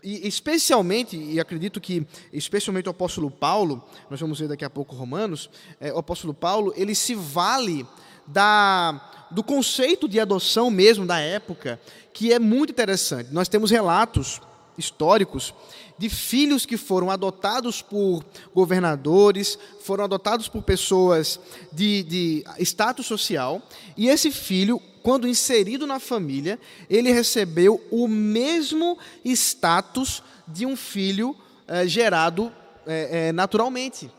E 0.01 0.25
especialmente, 0.25 1.17
e 1.17 1.37
acredito 1.37 1.81
que 1.81 2.07
especialmente 2.31 2.87
o 2.87 2.91
apóstolo 2.91 3.29
Paulo, 3.29 3.83
nós 4.09 4.21
vamos 4.21 4.39
ver 4.39 4.47
daqui 4.47 4.63
a 4.63 4.69
pouco 4.69 4.95
Romanos, 4.95 5.49
é, 5.81 5.91
o 5.91 5.97
apóstolo 5.97 6.33
Paulo, 6.33 6.73
ele 6.77 6.95
se 6.95 7.13
vale 7.13 7.85
da, 8.25 9.18
do 9.31 9.43
conceito 9.43 10.07
de 10.07 10.19
adoção 10.19 10.69
mesmo 10.71 11.05
da 11.05 11.19
época, 11.19 11.79
que 12.13 12.33
é 12.33 12.39
muito 12.39 12.71
interessante. 12.71 13.31
Nós 13.31 13.47
temos 13.47 13.71
relatos 13.71 14.41
históricos 14.77 15.53
de 15.97 16.09
filhos 16.09 16.65
que 16.65 16.77
foram 16.77 17.11
adotados 17.11 17.81
por 17.81 18.23
governadores, 18.55 19.59
foram 19.81 20.05
adotados 20.05 20.47
por 20.47 20.63
pessoas 20.63 21.39
de, 21.73 22.03
de 22.03 22.45
status 22.59 23.05
social, 23.05 23.61
e 23.97 24.07
esse 24.07 24.31
filho, 24.31 24.81
quando 25.03 25.27
inserido 25.27 25.85
na 25.85 25.99
família, 25.99 26.57
ele 26.89 27.11
recebeu 27.11 27.83
o 27.91 28.07
mesmo 28.07 28.97
status 29.25 30.23
de 30.47 30.65
um 30.65 30.77
filho 30.77 31.35
é, 31.67 31.85
gerado 31.85 32.51
é, 32.87 33.27
é, 33.27 33.31
naturalmente. 33.33 34.09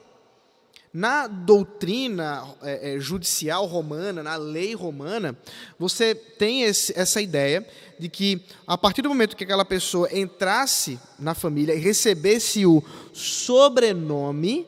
Na 0.92 1.28
doutrina 1.28 2.44
é, 2.62 2.94
é, 2.94 3.00
judicial 3.00 3.64
romana, 3.64 4.24
na 4.24 4.34
lei 4.34 4.74
romana, 4.74 5.38
você 5.78 6.16
tem 6.16 6.62
esse, 6.62 6.92
essa 6.98 7.22
ideia 7.22 7.64
de 7.96 8.08
que, 8.08 8.42
a 8.66 8.76
partir 8.76 9.00
do 9.00 9.08
momento 9.08 9.36
que 9.36 9.44
aquela 9.44 9.64
pessoa 9.64 10.08
entrasse 10.12 10.98
na 11.16 11.32
família 11.32 11.74
e 11.74 11.78
recebesse 11.78 12.66
o 12.66 12.82
sobrenome, 13.12 14.66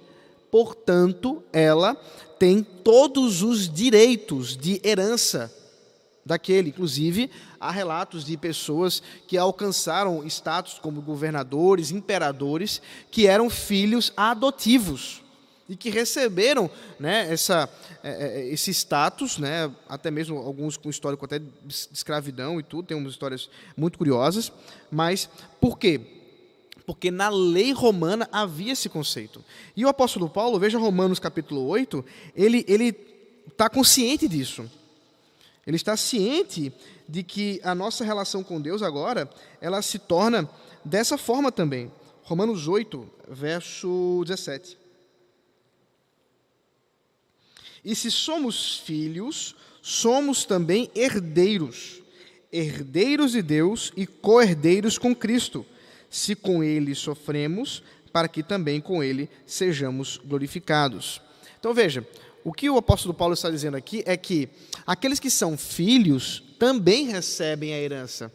portanto, 0.49 1.43
ela 1.53 1.97
tem 2.39 2.63
todos 2.63 3.43
os 3.43 3.69
direitos 3.69 4.57
de 4.57 4.81
herança 4.85 5.53
daquele. 6.25 6.69
Inclusive, 6.69 7.33
há 7.59 7.73
relatos 7.73 8.25
de 8.25 8.37
pessoas 8.37 9.03
que 9.27 9.37
alcançaram 9.37 10.25
status 10.25 10.79
como 10.79 11.03
governadores, 11.03 11.91
imperadores, 11.91 12.81
que 13.11 13.27
eram 13.27 13.51
filhos 13.51 14.13
adotivos 14.17 15.22
e 15.73 15.77
que 15.77 15.89
receberam 15.89 16.71
né, 17.01 17.33
essa, 17.33 17.67
é, 18.05 18.11
é, 18.11 18.47
esse 18.53 18.71
status, 18.71 19.39
né, 19.39 19.73
até 19.89 20.11
mesmo 20.11 20.37
alguns 20.37 20.77
com 20.77 20.91
histórico 20.91 21.25
até 21.25 21.39
de 21.39 21.49
escravidão 21.91 22.61
e 22.61 22.63
tudo, 22.63 22.89
tem 22.89 22.97
umas 22.97 23.13
histórias 23.13 23.49
muito 23.75 23.97
curiosas, 23.97 24.53
mas 24.91 25.31
por 25.59 25.79
quê? 25.79 25.99
Porque 26.85 27.11
na 27.11 27.31
lei 27.31 27.73
romana 27.73 28.29
havia 28.31 28.75
esse 28.75 28.91
conceito. 28.91 29.43
E 29.75 29.83
o 29.83 29.89
apóstolo 29.89 30.29
Paulo, 30.29 30.59
veja 30.59 30.79
Romanos 30.79 31.19
capítulo 31.19 31.67
8, 31.67 32.05
ele 32.37 32.95
está 33.49 33.71
consciente 33.71 34.29
disso. 34.29 34.71
Ele 35.67 35.77
está 35.77 35.97
ciente 35.97 36.71
de 37.09 37.23
que 37.23 37.61
a 37.65 37.75
nossa 37.75 38.05
relação 38.05 38.45
com 38.45 38.61
Deus 38.61 38.83
agora, 38.83 39.31
ela 39.59 39.81
se 39.81 39.99
torna 39.99 40.47
dessa 40.85 41.17
forma 41.17 41.51
também. 41.51 41.91
Romanos 42.25 42.69
8, 42.69 43.09
verso 43.31 44.23
17. 44.27 44.82
E 47.85 47.95
se 47.95 48.11
somos 48.11 48.79
filhos, 48.79 49.57
somos 49.81 50.45
também 50.45 50.91
herdeiros, 50.95 52.01
herdeiros 52.53 53.33
de 53.33 53.43
Deus 53.43 53.93
e 53.97 54.07
co-herdeiros 54.07 54.99
com 54.99 55.15
Cristo, 55.15 55.67
se 56.09 56.37
com 56.37 56.63
ele 56.63 56.95
sofremos, 56.95 57.83
para 58.13 58.29
que 58.29 58.43
também 58.43 58.81
com 58.81 59.03
ele 59.03 59.29
sejamos 59.47 60.19
glorificados. 60.25 61.21
Então 61.59 61.73
veja, 61.73 62.07
o 62.45 62.53
que 62.53 62.69
o 62.69 62.77
apóstolo 62.77 63.15
Paulo 63.15 63.35
está 63.35 63.51
dizendo 63.51 63.77
aqui 63.77 64.03
é 64.07 64.17
que 64.17 64.49
aqueles 64.87 65.19
que 65.19 65.31
são 65.31 65.57
filhos 65.57 66.43
também 66.59 67.09
recebem 67.09 67.73
a 67.73 67.79
herança. 67.79 68.33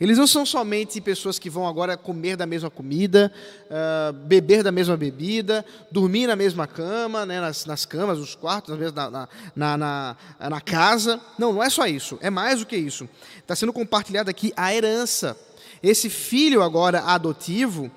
Eles 0.00 0.18
não 0.18 0.26
são 0.26 0.46
somente 0.46 1.00
pessoas 1.00 1.38
que 1.38 1.50
vão 1.50 1.66
agora 1.66 1.96
comer 1.96 2.36
da 2.36 2.46
mesma 2.46 2.70
comida, 2.70 3.32
uh, 3.64 4.12
beber 4.12 4.62
da 4.62 4.70
mesma 4.70 4.96
bebida, 4.96 5.64
dormir 5.90 6.26
na 6.26 6.36
mesma 6.36 6.66
cama, 6.66 7.26
né, 7.26 7.40
nas, 7.40 7.66
nas 7.66 7.84
camas, 7.84 8.18
nos 8.18 8.34
quartos, 8.34 8.78
na, 8.94 9.28
na, 9.56 9.76
na, 9.76 10.16
na 10.48 10.60
casa. 10.60 11.20
Não, 11.38 11.52
não 11.52 11.62
é 11.62 11.70
só 11.70 11.86
isso. 11.86 12.18
É 12.20 12.30
mais 12.30 12.60
do 12.60 12.66
que 12.66 12.76
isso. 12.76 13.08
Está 13.38 13.56
sendo 13.56 13.72
compartilhada 13.72 14.30
aqui 14.30 14.52
a 14.56 14.74
herança. 14.74 15.36
Esse 15.82 16.10
filho 16.10 16.62
agora 16.62 17.00
adotivo 17.00 17.90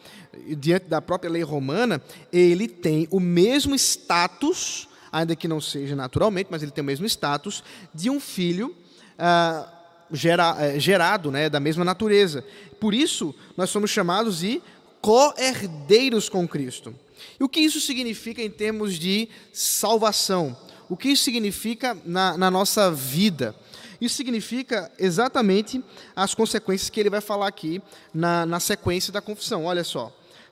diante 0.57 0.85
da 0.85 1.01
própria 1.01 1.29
lei 1.29 1.43
romana, 1.43 2.01
ele 2.31 2.67
tem 2.67 3.07
o 3.11 3.19
mesmo 3.19 3.75
status, 3.75 4.87
ainda 5.11 5.35
que 5.35 5.47
não 5.47 5.59
seja 5.59 5.95
naturalmente, 5.95 6.47
mas 6.49 6.63
ele 6.63 6.71
tem 6.71 6.81
o 6.81 6.85
mesmo 6.85 7.05
status 7.05 7.63
de 7.93 8.09
um 8.09 8.19
filho 8.19 8.75
ah, 9.17 9.67
gera, 10.11 10.55
é, 10.59 10.79
gerado 10.79 11.31
né, 11.31 11.49
da 11.49 11.59
mesma 11.59 11.85
natureza. 11.85 12.43
Por 12.79 12.93
isso, 12.93 13.33
nós 13.55 13.69
somos 13.69 13.89
chamados 13.89 14.39
de 14.39 14.61
co-herdeiros 15.01 16.29
com 16.29 16.47
Cristo. 16.47 16.95
E 17.39 17.43
o 17.43 17.49
que 17.49 17.59
isso 17.59 17.79
significa 17.79 18.41
em 18.41 18.49
termos 18.49 18.97
de 18.97 19.29
salvação? 19.51 20.57
O 20.89 20.97
que 20.97 21.09
isso 21.09 21.23
significa 21.23 21.97
na, 22.05 22.37
na 22.37 22.51
nossa 22.51 22.91
vida? 22.91 23.55
Isso 23.99 24.15
significa 24.15 24.91
exatamente 24.97 25.83
as 26.15 26.33
consequências 26.33 26.89
que 26.89 26.99
ele 26.99 27.09
vai 27.09 27.21
falar 27.21 27.47
aqui 27.47 27.81
na, 28.13 28.45
na 28.45 28.59
sequência 28.59 29.13
da 29.13 29.21
confissão. 29.21 29.65
Olha 29.65 29.83
só. 29.83 30.11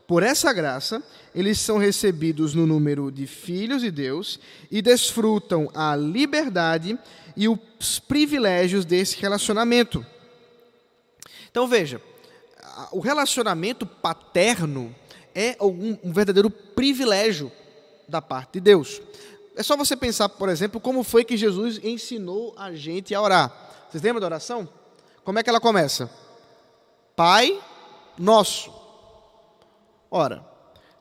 Por 0.10 0.24
essa 0.24 0.52
graça, 0.52 1.04
eles 1.36 1.60
são 1.60 1.78
recebidos 1.78 2.56
no 2.56 2.66
número 2.66 3.12
de 3.12 3.28
filhos 3.28 3.84
de 3.84 3.92
Deus 3.92 4.40
e 4.72 4.82
desfrutam 4.82 5.70
a 5.72 5.96
liberdade 5.96 6.98
e 7.38 7.48
os 7.48 8.00
privilégios 8.00 8.86
desse 8.86 9.22
relacionamento. 9.22 10.04
Então 11.52 11.68
veja, 11.68 12.02
o 12.92 13.00
relacionamento 13.00 13.86
paterno 13.86 14.96
é 15.36 15.56
um, 15.62 16.12
verdadeiro 16.12 16.50
privilégio 16.50 17.52
da 18.08 18.20
parte 18.20 18.54
de 18.54 18.62
Deus. 18.62 19.00
É 19.56 19.62
só 19.62 19.78
você 19.78 19.96
pensar, 19.96 20.28
por 20.28 20.50
exemplo, 20.50 20.82
como 20.82 21.04
foi 21.04 21.24
que 21.24 21.38
Jesus 21.38 21.80
ensinou 21.84 22.56
a 22.58 22.74
gente 22.74 23.14
a 23.14 23.22
orar. 23.22 23.54
Vocês 23.88 24.02
lembram 24.02 24.22
da 24.22 24.26
oração? 24.26 24.68
Como 25.24 25.38
é 25.38 25.44
que 25.44 25.52
ela 25.52 25.60
começa? 25.60 26.10
Pai 27.16 27.62
nosso. 28.18 28.79
Ora, 30.12 30.46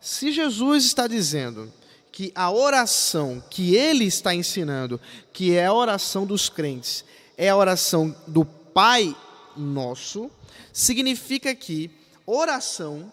se 0.01 0.33
Jesus 0.33 0.85
está 0.85 1.07
dizendo 1.07 1.73
que 2.13 2.33
a 2.35 2.51
oração 2.51 3.43
que 3.51 3.75
ele 3.75 4.05
está 4.05 4.35
ensinando, 4.35 5.01
que 5.33 5.55
é 5.55 5.67
a 5.67 5.73
oração 5.73 6.27
dos 6.27 6.49
crentes, 6.49 7.05
é 7.37 7.49
a 7.49 7.57
oração 7.57 8.15
do 8.27 8.45
Pai 8.45 9.17
nosso, 9.57 10.31
significa 10.73 11.55
que 11.55 11.91
oração 12.27 13.13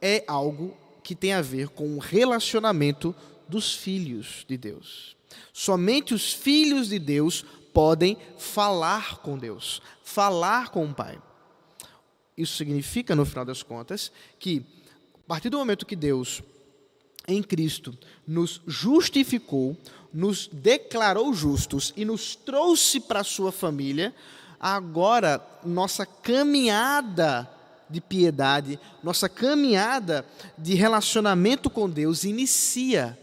é 0.00 0.24
algo 0.26 0.76
que 1.02 1.14
tem 1.14 1.32
a 1.32 1.42
ver 1.42 1.68
com 1.68 1.96
o 1.96 1.98
relacionamento 1.98 3.14
dos 3.48 3.74
filhos 3.74 4.44
de 4.48 4.56
Deus. 4.56 5.16
Somente 5.52 6.14
os 6.14 6.32
filhos 6.32 6.88
de 6.88 6.98
Deus 6.98 7.44
podem 7.72 8.16
falar 8.38 9.18
com 9.18 9.38
Deus, 9.38 9.80
falar 10.04 10.70
com 10.70 10.84
o 10.84 10.94
Pai. 10.94 11.20
Isso 12.36 12.56
significa, 12.56 13.14
no 13.14 13.26
final 13.26 13.44
das 13.44 13.62
contas, 13.62 14.10
que 14.38 14.64
partir 15.30 15.48
do 15.48 15.58
momento 15.58 15.86
que 15.86 15.94
Deus, 15.94 16.42
em 17.28 17.40
Cristo, 17.40 17.96
nos 18.26 18.60
justificou, 18.66 19.76
nos 20.12 20.48
declarou 20.52 21.32
justos 21.32 21.92
e 21.96 22.04
nos 22.04 22.34
trouxe 22.34 22.98
para 22.98 23.20
a 23.20 23.24
sua 23.24 23.52
família, 23.52 24.12
agora 24.58 25.40
nossa 25.64 26.04
caminhada 26.04 27.48
de 27.88 28.00
piedade, 28.00 28.76
nossa 29.04 29.28
caminhada 29.28 30.26
de 30.58 30.74
relacionamento 30.74 31.70
com 31.70 31.88
Deus 31.88 32.24
inicia. 32.24 33.16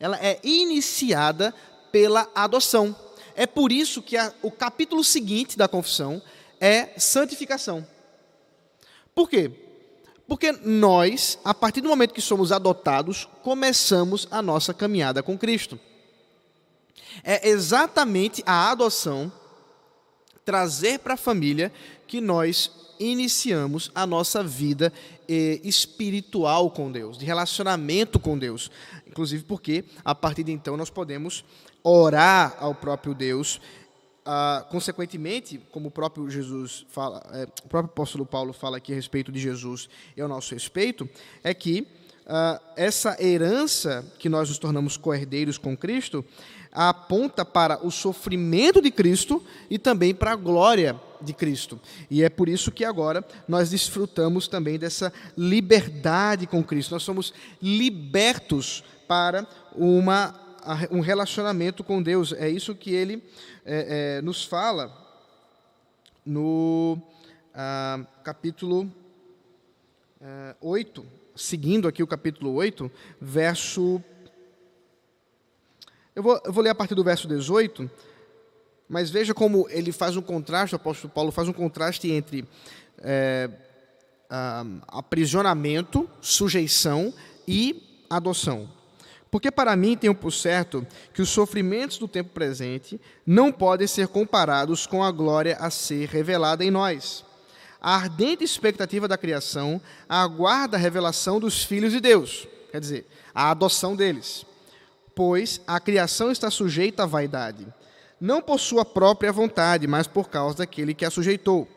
Ela 0.00 0.16
é 0.16 0.40
iniciada 0.42 1.54
pela 1.92 2.26
adoção. 2.34 2.96
É 3.34 3.46
por 3.46 3.70
isso 3.70 4.00
que 4.00 4.16
a, 4.16 4.32
o 4.40 4.50
capítulo 4.50 5.04
seguinte 5.04 5.58
da 5.58 5.68
confissão 5.68 6.22
é 6.58 6.98
santificação. 6.98 7.86
Por 9.14 9.28
quê? 9.28 9.65
Porque 10.26 10.52
nós, 10.52 11.38
a 11.44 11.54
partir 11.54 11.80
do 11.80 11.88
momento 11.88 12.14
que 12.14 12.20
somos 12.20 12.50
adotados, 12.50 13.28
começamos 13.42 14.26
a 14.30 14.42
nossa 14.42 14.74
caminhada 14.74 15.22
com 15.22 15.38
Cristo. 15.38 15.78
É 17.22 17.48
exatamente 17.48 18.42
a 18.44 18.70
adoção 18.70 19.32
trazer 20.44 20.98
para 20.98 21.14
a 21.14 21.18
família 21.18 21.72
que 22.06 22.20
nós 22.20 22.70
iniciamos 22.98 23.90
a 23.94 24.06
nossa 24.06 24.42
vida 24.42 24.92
eh, 25.28 25.60
espiritual 25.62 26.70
com 26.70 26.90
Deus, 26.90 27.18
de 27.18 27.24
relacionamento 27.24 28.18
com 28.18 28.38
Deus. 28.38 28.70
Inclusive 29.06 29.44
porque, 29.44 29.84
a 30.04 30.14
partir 30.14 30.44
de 30.44 30.52
então, 30.52 30.76
nós 30.76 30.90
podemos 30.90 31.44
orar 31.82 32.56
ao 32.58 32.74
próprio 32.74 33.14
Deus. 33.14 33.60
Ah, 34.28 34.66
consequentemente, 34.68 35.60
como 35.70 35.86
o 35.86 35.90
próprio 35.90 36.28
Jesus 36.28 36.84
fala, 36.88 37.22
é, 37.32 37.44
o 37.44 37.68
próprio 37.68 37.92
apóstolo 37.92 38.26
Paulo 38.26 38.52
fala 38.52 38.78
aqui 38.78 38.92
a 38.92 38.96
respeito 38.96 39.30
de 39.30 39.38
Jesus 39.38 39.88
e 40.16 40.20
ao 40.20 40.28
nosso 40.28 40.52
respeito, 40.52 41.08
é 41.44 41.54
que 41.54 41.86
ah, 42.26 42.60
essa 42.74 43.16
herança 43.22 44.04
que 44.18 44.28
nós 44.28 44.48
nos 44.48 44.58
tornamos 44.58 44.96
co-herdeiros 44.96 45.58
com 45.58 45.76
Cristo 45.76 46.24
aponta 46.72 47.44
para 47.44 47.86
o 47.86 47.90
sofrimento 47.90 48.82
de 48.82 48.90
Cristo 48.90 49.40
e 49.70 49.78
também 49.78 50.12
para 50.12 50.32
a 50.32 50.36
glória 50.36 51.00
de 51.22 51.32
Cristo. 51.32 51.80
E 52.10 52.22
é 52.22 52.28
por 52.28 52.48
isso 52.48 52.72
que 52.72 52.84
agora 52.84 53.24
nós 53.46 53.70
desfrutamos 53.70 54.48
também 54.48 54.76
dessa 54.76 55.12
liberdade 55.38 56.46
com 56.46 56.64
Cristo. 56.64 56.90
Nós 56.92 57.02
somos 57.02 57.32
libertos 57.62 58.82
para 59.06 59.46
uma, 59.74 60.34
um 60.90 61.00
relacionamento 61.00 61.84
com 61.84 62.02
Deus. 62.02 62.32
É 62.32 62.48
isso 62.48 62.74
que 62.74 62.92
ele 62.92 63.22
é, 63.64 64.18
é, 64.18 64.22
nos 64.22 64.44
fala 64.44 64.92
no 66.24 66.98
ah, 67.54 68.04
capítulo 68.24 68.90
ah, 70.20 70.56
8, 70.60 71.06
seguindo 71.36 71.86
aqui 71.86 72.02
o 72.02 72.06
capítulo 72.06 72.52
8, 72.54 72.90
verso. 73.20 74.02
Eu 76.14 76.22
vou, 76.22 76.40
eu 76.44 76.52
vou 76.52 76.64
ler 76.64 76.70
a 76.70 76.74
partir 76.74 76.94
do 76.94 77.04
verso 77.04 77.28
18, 77.28 77.88
mas 78.88 79.10
veja 79.10 79.34
como 79.34 79.68
ele 79.70 79.92
faz 79.92 80.16
um 80.16 80.22
contraste, 80.22 80.74
o 80.74 80.76
apóstolo 80.76 81.12
Paulo 81.12 81.30
faz 81.30 81.48
um 81.48 81.52
contraste 81.52 82.10
entre 82.10 82.48
é, 82.98 83.50
aprisionamento, 84.88 86.08
sujeição 86.20 87.12
e 87.46 88.04
adoção. 88.10 88.75
Porque 89.36 89.50
para 89.50 89.76
mim 89.76 89.98
tenho 89.98 90.14
por 90.14 90.32
certo 90.32 90.86
que 91.12 91.20
os 91.20 91.28
sofrimentos 91.28 91.98
do 91.98 92.08
tempo 92.08 92.30
presente 92.30 92.98
não 93.26 93.52
podem 93.52 93.86
ser 93.86 94.08
comparados 94.08 94.86
com 94.86 95.04
a 95.04 95.10
glória 95.10 95.58
a 95.60 95.68
ser 95.68 96.08
revelada 96.08 96.64
em 96.64 96.70
nós. 96.70 97.22
A 97.78 97.96
ardente 97.96 98.42
expectativa 98.42 99.06
da 99.06 99.18
criação 99.18 99.78
aguarda 100.08 100.78
a 100.78 100.80
revelação 100.80 101.38
dos 101.38 101.62
filhos 101.62 101.92
de 101.92 102.00
Deus, 102.00 102.48
quer 102.72 102.80
dizer, 102.80 103.06
a 103.34 103.50
adoção 103.50 103.94
deles. 103.94 104.46
Pois 105.14 105.60
a 105.66 105.78
criação 105.78 106.30
está 106.30 106.50
sujeita 106.50 107.02
à 107.02 107.06
vaidade, 107.06 107.66
não 108.18 108.40
por 108.40 108.58
sua 108.58 108.86
própria 108.86 109.30
vontade, 109.30 109.86
mas 109.86 110.06
por 110.06 110.30
causa 110.30 110.56
daquele 110.56 110.94
que 110.94 111.04
a 111.04 111.10
sujeitou, 111.10 111.68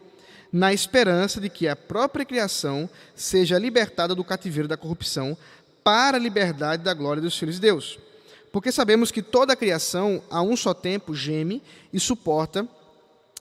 na 0.49 0.71
esperança 0.73 1.41
de 1.41 1.49
que 1.49 1.67
a 1.67 1.75
própria 1.75 2.23
criação 2.23 2.89
seja 3.13 3.59
libertada 3.59 4.15
do 4.15 4.23
cativeiro 4.23 4.67
da 4.67 4.77
corrupção 4.77 5.37
para 5.83 6.17
a 6.17 6.19
liberdade 6.19 6.83
da 6.83 6.93
glória 6.93 7.21
dos 7.21 7.37
filhos 7.37 7.55
de 7.55 7.61
Deus. 7.61 7.99
Porque 8.51 8.71
sabemos 8.71 9.11
que 9.11 9.21
toda 9.21 9.53
a 9.53 9.55
criação, 9.55 10.21
a 10.29 10.41
um 10.41 10.55
só 10.57 10.73
tempo, 10.73 11.13
geme 11.13 11.61
e 11.93 11.99
suporta 11.99 12.67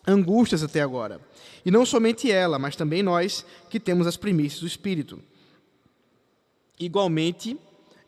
angústias 0.07 0.63
até 0.63 0.81
agora. 0.81 1.21
E 1.65 1.71
não 1.71 1.85
somente 1.85 2.31
ela, 2.31 2.59
mas 2.59 2.77
também 2.77 3.03
nós, 3.03 3.45
que 3.69 3.79
temos 3.79 4.07
as 4.07 4.17
primícias 4.17 4.61
do 4.61 4.67
Espírito. 4.67 5.21
Igualmente, 6.79 7.59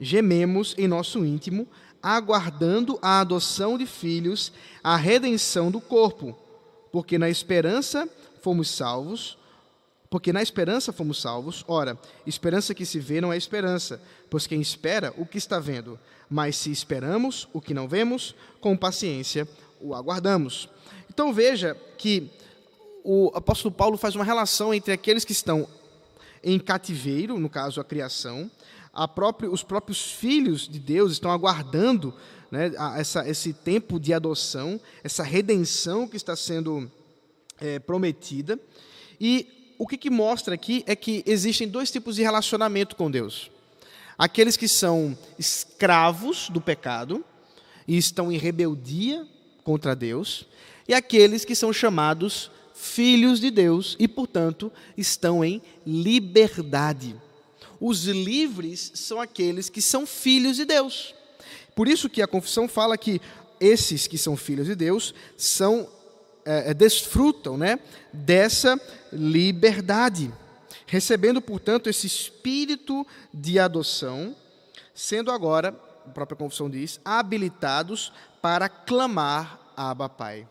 gememos 0.01 0.75
em 0.79 0.89
nosso 0.89 1.25
íntimo, 1.25 1.67
aguardando 2.03 2.99
a 3.03 3.21
adoção 3.21 3.77
de 3.77 3.85
filhos, 3.85 4.53
a 4.83 4.97
redenção 4.97 5.71
do 5.71 5.81
corpo, 5.81 6.37
porque 6.91 7.19
na 7.19 7.29
esperança 7.29 8.09
fomos 8.41 8.71
salvos 8.71 9.37
porque 10.11 10.33
na 10.33 10.43
esperança 10.43 10.93
fomos 10.93 11.23
salvos. 11.23 11.65
Ora, 11.69 11.97
esperança 12.27 12.75
que 12.75 12.85
se 12.85 12.99
vê 12.99 13.21
não 13.21 13.33
é 13.33 13.37
esperança, 13.37 14.03
pois 14.29 14.47
quem 14.47 14.61
espera 14.61 15.15
o 15.17 15.25
que 15.25 15.39
está 15.39 15.61
vendo. 15.61 15.99
Mas 16.29 16.57
se 16.57 16.71
esperamos 16.71 17.49
o 17.53 17.61
que 17.61 17.73
não 17.73 17.89
vemos, 17.89 18.35
com 18.61 18.77
paciência 18.77 19.49
o 19.81 19.95
aguardamos. 19.95 20.69
Então 21.09 21.33
veja 21.33 21.77
que 21.97 22.29
o 23.05 23.31
apóstolo 23.35 23.73
Paulo 23.73 23.97
faz 23.97 24.17
uma 24.17 24.25
relação 24.25 24.75
entre 24.75 24.93
aqueles 24.93 25.25
que 25.25 25.33
estão 25.33 25.67
em 26.43 26.59
cativeiro, 26.59 27.39
no 27.39 27.49
caso 27.49 27.81
a 27.81 27.85
criação, 27.85 28.51
a 28.93 29.07
próprio, 29.07 29.53
os 29.53 29.63
próprios 29.63 30.11
filhos 30.13 30.69
de 30.69 30.79
Deus 30.79 31.13
estão 31.13 31.31
aguardando 31.31 32.13
né, 32.51 32.73
essa, 32.97 33.29
esse 33.29 33.53
tempo 33.53 34.01
de 34.01 34.13
adoção, 34.13 34.81
essa 35.05 35.23
redenção 35.23 36.09
que 36.09 36.17
está 36.17 36.35
sendo 36.35 36.91
é, 37.61 37.79
prometida. 37.79 38.59
E 39.21 39.60
o 39.81 39.87
que, 39.87 39.97
que 39.97 40.11
mostra 40.11 40.55
aqui 40.55 40.85
é 40.87 40.95
que 40.95 41.25
existem 41.27 41.67
dois 41.67 41.91
tipos 41.91 42.17
de 42.17 42.23
relacionamento 42.23 42.95
com 42.95 43.11
Deus. 43.11 43.51
Aqueles 44.19 44.55
que 44.55 44.69
são 44.69 45.17
escravos 45.39 46.51
do 46.51 46.61
pecado 46.61 47.25
e 47.89 47.97
estão 47.97 48.31
em 48.31 48.37
rebeldia 48.37 49.27
contra 49.65 49.97
Deus, 49.97 50.45
e 50.87 50.93
aqueles 50.93 51.47
que 51.47 51.55
são 51.55 51.73
chamados 51.73 52.51
filhos 52.75 53.41
de 53.41 53.51
Deus 53.51 53.97
e, 53.99 54.07
portanto, 54.07 54.71
estão 54.99 55.43
em 55.43 55.63
liberdade. 55.87 57.17
Os 57.81 58.05
livres 58.05 58.93
são 58.95 59.19
aqueles 59.19 59.71
que 59.71 59.81
são 59.81 60.05
filhos 60.05 60.57
de 60.57 60.67
Deus. 60.67 61.15
Por 61.75 61.89
isso 61.89 62.11
que 62.11 62.21
a 62.21 62.27
confissão 62.27 62.69
fala 62.69 62.99
que 62.99 63.19
esses 63.59 64.07
que 64.07 64.19
são 64.19 64.37
filhos 64.37 64.67
de 64.67 64.75
Deus 64.75 65.15
são 65.39 65.89
é, 66.45 66.73
é 66.73 66.75
desfrutam 66.75 67.57
né, 67.57 67.79
dessa 68.13 68.79
liberdade, 69.13 70.33
recebendo, 70.87 71.41
portanto, 71.41 71.89
esse 71.89 72.07
espírito 72.07 73.07
de 73.33 73.59
adoção, 73.59 74.35
sendo 74.95 75.31
agora, 75.31 75.69
a 76.07 76.11
própria 76.11 76.37
confissão 76.37 76.69
diz, 76.69 77.01
habilitados 77.05 78.13
para 78.43 78.69
clamar 78.69 79.59
Abba 79.77 80.09
Pai. 80.09 80.49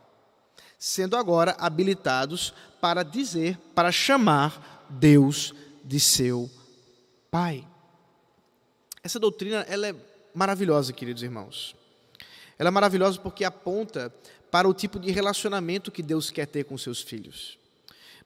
Sendo 0.77 1.17
agora 1.17 1.55
habilitados 1.59 2.53
para 2.79 3.03
dizer, 3.03 3.57
para 3.75 3.91
chamar 3.91 4.87
Deus 4.89 5.53
de 5.83 5.99
seu 5.99 6.49
Pai. 7.29 7.67
Essa 9.03 9.19
doutrina 9.19 9.65
ela 9.67 9.87
é 9.87 9.95
maravilhosa, 10.33 10.93
queridos 10.93 11.21
irmãos. 11.21 11.75
Ela 12.57 12.69
é 12.69 12.71
maravilhosa 12.71 13.19
porque 13.19 13.43
aponta 13.43 14.13
para 14.49 14.67
o 14.67 14.73
tipo 14.73 14.99
de 14.99 15.11
relacionamento 15.11 15.91
que 15.91 16.01
Deus 16.01 16.31
quer 16.31 16.47
ter 16.47 16.63
com 16.63 16.77
seus 16.77 17.01
filhos. 17.01 17.58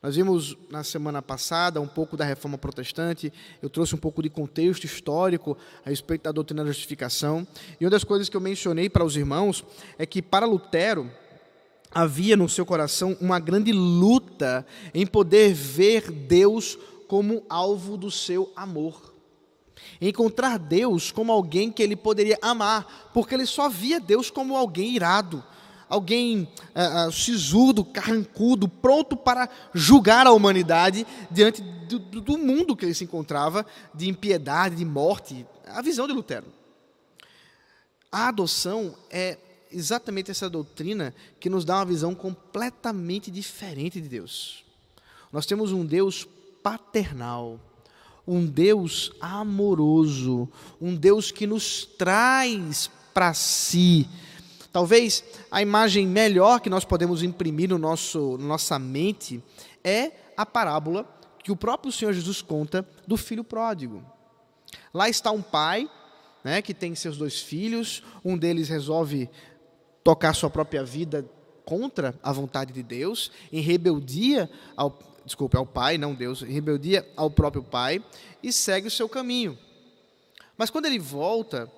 Nós 0.04 0.18
vimos 0.18 0.58
na 0.70 0.84
semana 0.84 1.22
passada 1.22 1.80
um 1.80 1.88
pouco 1.88 2.18
da 2.18 2.26
reforma 2.26 2.58
protestante, 2.58 3.32
eu 3.62 3.70
trouxe 3.70 3.96
um 3.96 3.98
pouco 3.98 4.22
de 4.22 4.30
contexto 4.30 4.84
histórico 4.84 5.58
a 5.86 5.90
respeito 5.90 6.24
da 6.24 6.32
doutrina 6.34 6.62
da 6.62 6.70
justificação, 6.70 7.48
e 7.80 7.86
uma 7.86 7.90
das 7.90 8.04
coisas 8.04 8.28
que 8.28 8.36
eu 8.36 8.42
mencionei 8.42 8.90
para 8.90 9.06
os 9.06 9.16
irmãos 9.16 9.64
é 9.98 10.06
que 10.06 10.22
para 10.22 10.46
Lutero 10.46 11.10
havia 11.90 12.36
no 12.36 12.50
seu 12.50 12.66
coração 12.66 13.16
uma 13.22 13.40
grande 13.40 13.72
luta 13.72 14.66
em 14.94 15.08
poder 15.08 15.54
ver 15.54 16.12
Deus 16.12 16.78
como 17.08 17.46
alvo 17.48 17.96
do 17.96 18.12
seu 18.12 18.52
amor. 18.58 19.14
Encontrar 20.02 20.60
Deus 20.60 21.14
como 21.14 21.32
alguém 21.32 21.72
que 21.72 21.82
ele 21.82 21.96
poderia 21.96 22.38
amar, 22.42 23.10
porque 23.14 23.34
ele 23.34 23.46
só 23.46 23.70
via 23.70 24.02
Deus 24.02 24.30
como 24.30 24.58
alguém 24.58 24.98
irado, 24.98 25.42
alguém 25.94 26.48
uh, 26.76 27.12
sisudo, 27.12 27.86
carrancudo, 27.86 28.68
pronto 28.68 29.16
para 29.16 29.48
julgar 29.74 30.26
a 30.26 30.32
humanidade 30.32 31.06
diante 31.30 31.62
do, 31.62 32.00
do 32.00 32.38
mundo 32.38 32.76
que 32.76 32.86
ele 32.86 32.94
se 32.94 33.04
encontrava, 33.04 33.66
de 33.94 34.10
impiedade, 34.10 34.76
de 34.76 34.86
morte. 34.86 35.46
A 35.68 35.82
visão 35.82 36.08
de 36.08 36.14
Lutero. 36.14 36.48
A 38.12 38.28
adoção 38.30 38.96
é 39.10 39.38
exatamente 39.72 40.32
essa 40.32 40.50
doutrina 40.50 41.14
que 41.40 41.50
nos 41.50 41.64
dá 41.64 41.78
uma 41.78 41.86
visão 41.86 42.14
completamente 42.14 43.30
diferente 43.30 44.02
de 44.02 44.08
Deus. 44.08 44.64
Nós 45.32 45.46
temos 45.46 45.72
um 45.72 45.86
Deus 45.86 46.28
paternal, 46.62 47.60
um 48.28 48.46
Deus 48.46 49.12
amoroso, 49.20 50.50
um 50.80 50.96
Deus 50.96 51.32
que 51.32 51.46
nos 51.46 51.86
traz 51.86 52.90
para 53.14 53.34
si, 53.34 54.08
Talvez 54.74 55.24
a 55.52 55.62
imagem 55.62 56.08
melhor 56.08 56.60
que 56.60 56.70
nós 56.70 56.84
podemos 56.84 57.22
imprimir 57.22 57.70
no 57.70 57.78
nosso, 57.78 58.40
nossa 58.40 58.80
mente 58.80 59.42
é 59.84 60.12
a 60.36 60.48
parábola 60.48 61.08
que 61.44 61.52
o 61.52 61.56
próprio 61.56 61.92
Senhor 61.92 62.12
Jesus 62.12 62.42
conta 62.42 62.84
do 63.06 63.16
filho 63.16 63.44
pródigo. 63.44 64.04
Lá 64.92 65.08
está 65.08 65.30
um 65.30 65.44
pai 65.44 65.88
né, 66.44 66.60
que 66.60 66.74
tem 66.74 66.96
seus 66.96 67.18
dois 67.18 67.40
filhos, 67.40 68.02
um 68.26 68.36
deles 68.36 68.68
resolve 68.68 69.30
tocar 70.04 70.34
sua 70.34 70.50
própria 70.50 70.84
vida 70.84 71.24
contra 71.64 72.16
a 72.24 72.32
vontade 72.32 72.74
de 72.74 72.82
Deus, 72.82 73.32
em 73.52 73.62
rebeldia 73.62 74.50
ao, 74.76 74.98
desculpe, 75.24 75.56
ao 75.56 75.68
pai, 75.68 76.00
não 76.00 76.16
Deus, 76.16 76.42
em 76.42 76.52
rebeldia 76.52 77.08
ao 77.16 77.30
próprio 77.30 77.64
pai, 77.64 78.04
e 78.42 78.52
segue 78.52 78.88
o 78.88 78.92
seu 78.92 79.08
caminho. 79.08 79.56
Mas 80.58 80.72
quando 80.72 80.88
ele 80.88 81.00
volta, 81.00 81.72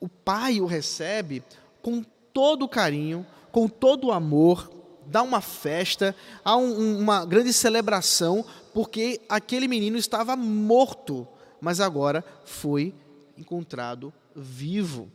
o 0.00 0.08
pai 0.08 0.60
o 0.60 0.66
recebe 0.66 1.42
com 1.80 2.04
todo 2.36 2.66
o 2.66 2.68
carinho, 2.68 3.24
com 3.50 3.66
todo 3.66 4.08
o 4.08 4.12
amor, 4.12 4.70
dá 5.06 5.22
uma 5.22 5.40
festa, 5.40 6.14
há 6.44 6.54
um, 6.54 6.98
uma 6.98 7.24
grande 7.24 7.50
celebração, 7.50 8.44
porque 8.74 9.22
aquele 9.26 9.66
menino 9.66 9.96
estava 9.96 10.36
morto, 10.36 11.26
mas 11.62 11.80
agora 11.80 12.22
foi 12.44 12.94
encontrado 13.38 14.12
vivo. 14.34 15.10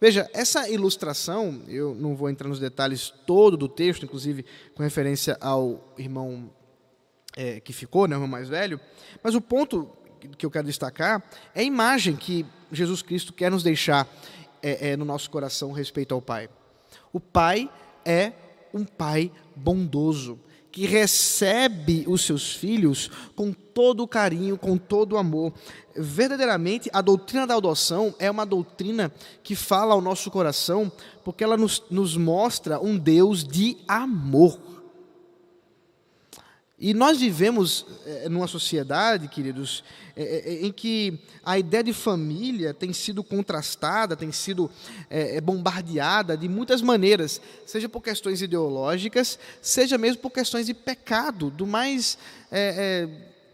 Veja, 0.00 0.28
essa 0.34 0.68
ilustração, 0.68 1.62
eu 1.68 1.94
não 1.94 2.16
vou 2.16 2.28
entrar 2.28 2.48
nos 2.48 2.58
detalhes 2.58 3.14
todo 3.24 3.56
do 3.56 3.68
texto, 3.68 4.04
inclusive 4.04 4.44
com 4.74 4.82
referência 4.82 5.38
ao 5.40 5.94
irmão 5.96 6.50
é, 7.36 7.60
que 7.60 7.72
ficou, 7.72 8.08
né, 8.08 8.16
o 8.16 8.18
irmão 8.18 8.26
mais 8.26 8.48
velho, 8.48 8.80
mas 9.22 9.36
o 9.36 9.40
ponto 9.40 9.88
que 10.36 10.44
eu 10.44 10.50
quero 10.50 10.66
destacar 10.66 11.22
é 11.54 11.60
a 11.60 11.64
imagem 11.64 12.16
que 12.16 12.44
Jesus 12.72 13.00
Cristo 13.00 13.32
quer 13.32 13.48
nos 13.48 13.62
deixar 13.62 14.08
é, 14.62 14.90
é, 14.90 14.96
no 14.96 15.04
nosso 15.04 15.28
coração 15.30 15.72
respeito 15.72 16.14
ao 16.14 16.22
Pai. 16.22 16.48
O 17.12 17.20
Pai 17.20 17.68
é 18.04 18.32
um 18.72 18.84
Pai 18.84 19.30
bondoso, 19.54 20.38
que 20.70 20.86
recebe 20.86 22.04
os 22.08 22.22
seus 22.22 22.54
filhos 22.54 23.10
com 23.36 23.52
todo 23.52 24.02
o 24.02 24.08
carinho, 24.08 24.56
com 24.56 24.78
todo 24.78 25.12
o 25.12 25.18
amor. 25.18 25.52
Verdadeiramente, 25.94 26.88
a 26.92 27.02
doutrina 27.02 27.46
da 27.46 27.56
adoção 27.56 28.14
é 28.18 28.30
uma 28.30 28.46
doutrina 28.46 29.12
que 29.42 29.54
fala 29.54 29.92
ao 29.92 30.00
nosso 30.00 30.30
coração, 30.30 30.90
porque 31.22 31.44
ela 31.44 31.58
nos, 31.58 31.82
nos 31.90 32.16
mostra 32.16 32.80
um 32.80 32.96
Deus 32.96 33.44
de 33.44 33.76
amor. 33.86 34.58
E 36.84 36.92
nós 36.92 37.20
vivemos 37.20 37.86
é, 38.04 38.28
numa 38.28 38.48
sociedade, 38.48 39.28
queridos, 39.28 39.84
é, 40.16 40.22
é, 40.22 40.66
em 40.66 40.72
que 40.72 41.16
a 41.44 41.56
ideia 41.56 41.84
de 41.84 41.92
família 41.92 42.74
tem 42.74 42.92
sido 42.92 43.22
contrastada, 43.22 44.16
tem 44.16 44.32
sido 44.32 44.68
é, 45.08 45.40
bombardeada 45.40 46.36
de 46.36 46.48
muitas 46.48 46.82
maneiras, 46.82 47.40
seja 47.64 47.88
por 47.88 48.02
questões 48.02 48.42
ideológicas, 48.42 49.38
seja 49.60 49.96
mesmo 49.96 50.20
por 50.20 50.30
questões 50.30 50.66
de 50.66 50.74
pecado, 50.74 51.50
do 51.50 51.68
mais 51.68 52.18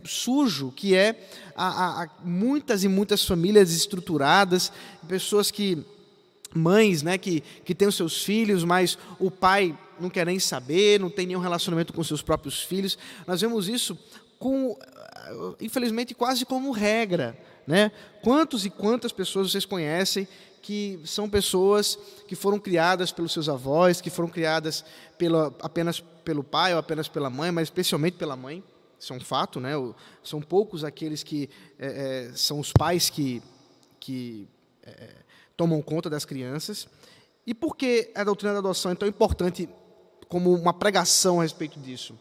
sujo 0.05 0.73
que 0.75 0.95
é 0.95 1.14
a, 1.55 2.05
a, 2.05 2.09
muitas 2.25 2.83
e 2.83 2.88
muitas 2.88 3.27
famílias 3.27 3.73
estruturadas, 3.73 4.73
pessoas 5.07 5.51
que 5.51 5.85
mães, 6.55 7.03
né, 7.03 7.19
que, 7.19 7.43
que 7.62 7.75
têm 7.75 7.88
os 7.88 7.95
seus 7.95 8.25
filhos, 8.25 8.64
mas 8.64 8.97
o 9.19 9.31
pai 9.31 9.77
não 10.00 10.11
quer 10.11 10.26
nem 10.26 10.38
saber, 10.38 11.00
não 11.00 11.11
tem 11.11 11.26
nenhum 11.26 11.40
relacionamento 11.40 11.92
com 11.92 12.02
seus 12.02 12.22
próprios 12.22 12.62
filhos. 12.62 12.98
Nós 13.26 13.40
vemos 13.40 13.68
isso 13.68 13.98
com, 14.38 14.78
infelizmente, 15.61 16.14
quase 16.14 16.44
como 16.44 16.70
regra. 16.70 17.38
Né? 17.66 17.92
Quantos 18.22 18.64
e 18.64 18.70
quantas 18.70 19.12
pessoas 19.12 19.50
vocês 19.50 19.66
conhecem 19.66 20.26
que 20.62 21.00
são 21.04 21.28
pessoas 21.28 21.98
que 22.26 22.34
foram 22.34 22.58
criadas 22.58 23.12
pelos 23.12 23.32
seus 23.32 23.48
avós, 23.48 24.00
que 24.00 24.11
foram 24.11 24.28
criadas 24.28 24.84
pela, 25.16 25.54
apenas 25.61 26.00
pelo 26.00 26.42
pai 26.42 26.72
ou 26.72 26.78
apenas 26.78 27.08
pela 27.08 27.30
mãe, 27.30 27.50
mas 27.50 27.68
especialmente 27.68 28.16
pela 28.16 28.37
mãe? 28.37 28.62
Isso 28.98 29.12
é 29.12 29.16
um 29.16 29.20
fato, 29.20 29.61
né? 29.61 29.72
São 30.22 30.40
poucos 30.40 30.82
aqueles 30.82 31.22
que 31.22 31.48
é, 31.78 32.28
é, 32.30 32.32
são 32.34 32.58
os 32.58 32.72
pais 32.72 33.08
que, 33.08 33.42
que 34.00 34.48
é, 34.82 35.11
tomam 35.56 35.80
conta 35.80 36.11
das 36.11 36.24
crianças. 36.24 36.88
E 37.46 37.54
por 37.54 37.76
que 37.76 38.11
a 38.14 38.24
doutrina 38.24 38.52
da 38.52 38.58
adoção 38.58 38.92
é 38.92 38.94
tão 38.94 39.08
importante 39.08 39.68
como 40.29 40.55
uma 40.55 40.73
pregação 40.73 41.41
a 41.41 41.43
respeito 41.43 41.79
disso. 41.81 42.19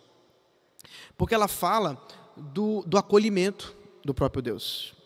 Porque 1.17 1.35
ela 1.35 1.47
fala 1.47 2.01
do, 2.35 2.83
do 2.85 2.97
acolhimento 2.97 3.75
do 4.03 4.13
próprio 4.13 4.41
Deus. 4.41 4.97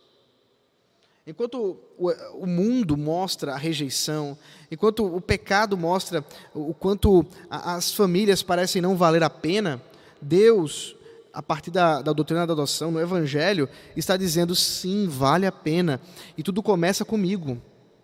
Enquanto 1.25 1.77
o, 1.97 2.47
mundo 2.47 2.97
mostra 2.97 3.53
a 3.53 3.57
rejeição, 3.57 4.37
enquanto 4.71 5.05
o 5.05 5.21
pecado 5.21 5.77
mostra 5.77 6.25
o 6.53 6.73
quanto 6.73 7.25
as 7.49 7.93
famílias 7.93 8.41
parecem 8.41 8.81
não 8.81 8.97
valer 8.97 9.21
a 9.21 9.29
pena, 9.29 9.81
Deus, 10.19 10.95
a 11.31 11.41
partir 11.41 11.69
da, 11.69 12.01
da 12.01 12.11
doutrina 12.11 12.45
da 12.45 12.53
adoção, 12.53 12.91
no 12.91 12.99
Evangelho, 12.99 13.69
está 13.95 14.17
dizendo 14.17 14.55
sim, 14.55 15.07
vale 15.07 15.45
a 15.45 15.51
pena. 15.51 16.01
E 16.35 16.41
tudo 16.41 16.63
começa 16.63 17.05
comigo, 17.05 17.61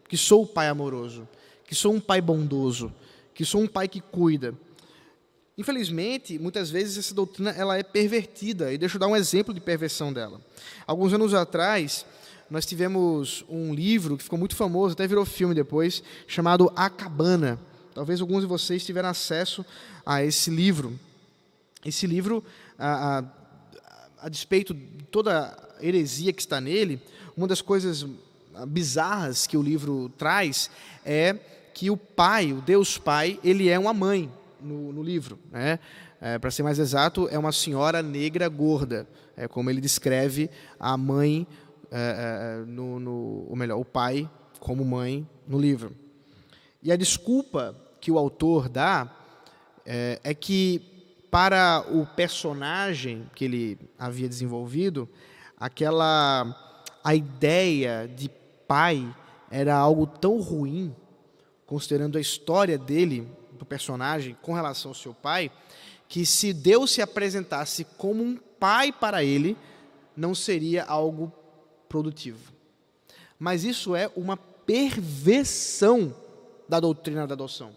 que 0.08 0.16
sou 0.16 0.44
o 0.44 0.48
pai 0.48 0.68
amoroso, 0.68 1.28
que 1.66 1.74
sou 1.74 1.94
um 1.94 2.00
pai 2.00 2.22
bondoso, 2.22 2.94
que 3.34 3.44
sou 3.44 3.62
um 3.62 3.68
pai 3.68 3.88
que 3.88 4.00
cuida. 4.00 4.54
Infelizmente, 5.58 6.38
muitas 6.38 6.70
vezes 6.70 7.00
essa 7.00 7.16
doutrina 7.16 7.50
ela 7.50 7.76
é 7.76 7.82
pervertida, 7.82 8.72
e 8.72 8.78
deixa 8.78 8.98
eu 8.98 9.00
dar 9.00 9.08
um 9.08 9.16
exemplo 9.16 9.52
de 9.52 9.60
perversão 9.60 10.14
dela. 10.14 10.40
Alguns 10.86 11.12
anos 11.14 11.34
atrás, 11.34 12.06
nós 12.48 12.64
tivemos 12.64 13.44
um 13.50 13.74
livro 13.74 14.18
que 14.18 14.24
ficou 14.24 14.38
muito 14.38 14.56
famoso, 14.56 14.94
até 14.94 15.08
virou 15.08 15.26
filme 15.26 15.56
depois, 15.56 16.04
chamado 16.28 16.72
A 16.76 16.92
Cabana. 16.92 17.60
Talvez 17.96 18.22
alguns 18.22 18.42
de 18.42 18.48
vocês 18.48 18.86
tiveram 18.86 19.10
acesso 19.10 19.66
a 20.06 20.24
esse 20.24 20.52
livro. 20.52 20.98
Esse 21.84 22.06
livro, 22.06 22.44
a, 22.78 23.18
a, 23.18 24.26
a 24.28 24.30
despeito 24.30 24.76
de 24.76 25.06
toda 25.10 25.58
a 25.80 25.84
heresia 25.84 26.32
que 26.34 26.42
está 26.42 26.62
nele, 26.62 27.02
uma 27.36 27.48
das 27.48 27.62
coisas 27.62 28.06
bizarras 28.68 29.48
que 29.48 29.58
o 29.58 29.64
livro 29.64 30.12
traz 30.20 30.70
é 31.04 31.34
que 31.74 31.90
o 31.90 31.98
pai, 31.98 32.54
o 32.54 32.62
Deus 32.62 33.00
Pai, 33.00 33.40
ele 33.44 33.70
é 33.70 33.80
uma 33.80 33.94
mãe 33.94 34.32
no, 34.62 34.92
no 34.94 35.04
livro. 35.04 35.40
Né? 35.52 35.80
É, 36.22 36.38
Para 36.38 36.52
ser 36.52 36.64
mais 36.64 36.80
exato, 36.80 37.28
é 37.30 37.38
uma 37.38 37.52
senhora 37.52 38.02
negra 38.02 38.48
gorda, 38.48 39.08
é 39.36 39.48
como 39.48 39.70
ele 39.70 39.82
descreve 39.82 40.50
a 40.80 40.98
mãe 40.98 41.48
é, 41.92 42.62
é, 42.62 42.66
no, 42.66 43.00
no, 43.00 43.46
ou 43.50 43.56
melhor, 43.56 43.80
o 43.80 43.86
pai 43.86 44.30
como 44.60 44.84
mãe 44.84 45.28
no 45.48 45.60
livro. 45.60 45.96
E 46.82 46.92
a 46.92 46.96
desculpa 46.96 47.76
que 48.02 48.12
o 48.12 48.18
autor 48.18 48.68
dá 48.70 49.14
é, 49.86 50.20
é 50.24 50.34
que 50.34 50.82
para 51.32 51.86
o 51.92 52.06
personagem 52.06 53.30
que 53.36 53.46
ele 53.46 53.80
havia 53.98 54.28
desenvolvido, 54.28 55.08
aquela 55.58 56.56
a 57.04 57.16
ideia 57.16 58.06
de 58.14 58.30
pai 58.68 59.08
era 59.50 59.76
algo 59.76 60.06
tão 60.06 60.42
ruim, 60.42 60.94
considerando 61.66 62.18
a 62.18 62.22
história 62.22 62.78
dele, 62.78 63.28
do 63.58 63.66
personagem, 63.66 64.38
com 64.42 64.54
relação 64.54 64.92
ao 64.92 64.96
seu 64.96 65.14
pai, 65.14 65.52
que 66.08 66.26
se 66.26 66.54
Deus 66.54 66.92
se 66.92 67.02
apresentasse 67.02 67.84
como 67.98 68.24
um 68.24 68.38
pai 68.60 68.92
para 68.92 69.24
ele, 69.24 69.58
não 70.16 70.34
seria 70.34 70.84
algo 70.86 71.32
produtivo. 71.90 72.54
Mas 73.38 73.64
isso 73.64 73.96
é 73.96 74.10
uma 74.16 74.38
perversão 74.38 76.16
da 76.68 76.80
doutrina 76.80 77.28
da 77.28 77.34
adoção. 77.34 77.72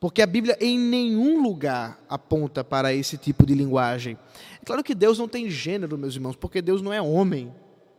Porque 0.00 0.20
a 0.20 0.26
Bíblia 0.26 0.56
em 0.60 0.76
nenhum 0.78 1.40
lugar 1.42 2.00
aponta 2.08 2.64
para 2.64 2.92
esse 2.92 3.16
tipo 3.16 3.46
de 3.46 3.54
linguagem. 3.54 4.18
É 4.60 4.64
claro 4.64 4.82
que 4.82 4.96
Deus 4.96 5.18
não 5.18 5.28
tem 5.28 5.48
gênero, 5.48 5.96
meus 5.96 6.14
irmãos, 6.14 6.34
porque 6.34 6.60
Deus 6.60 6.82
não 6.82 6.92
é 6.92 7.00
homem, 7.00 7.54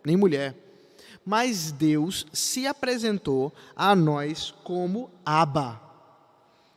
nem 0.05 0.17
mulher. 0.17 0.53
Mas 1.25 1.71
Deus 1.71 2.25
se 2.33 2.67
apresentou 2.67 3.53
a 3.73 3.95
nós 3.95 4.53
como 4.65 5.09
Abba. 5.25 5.81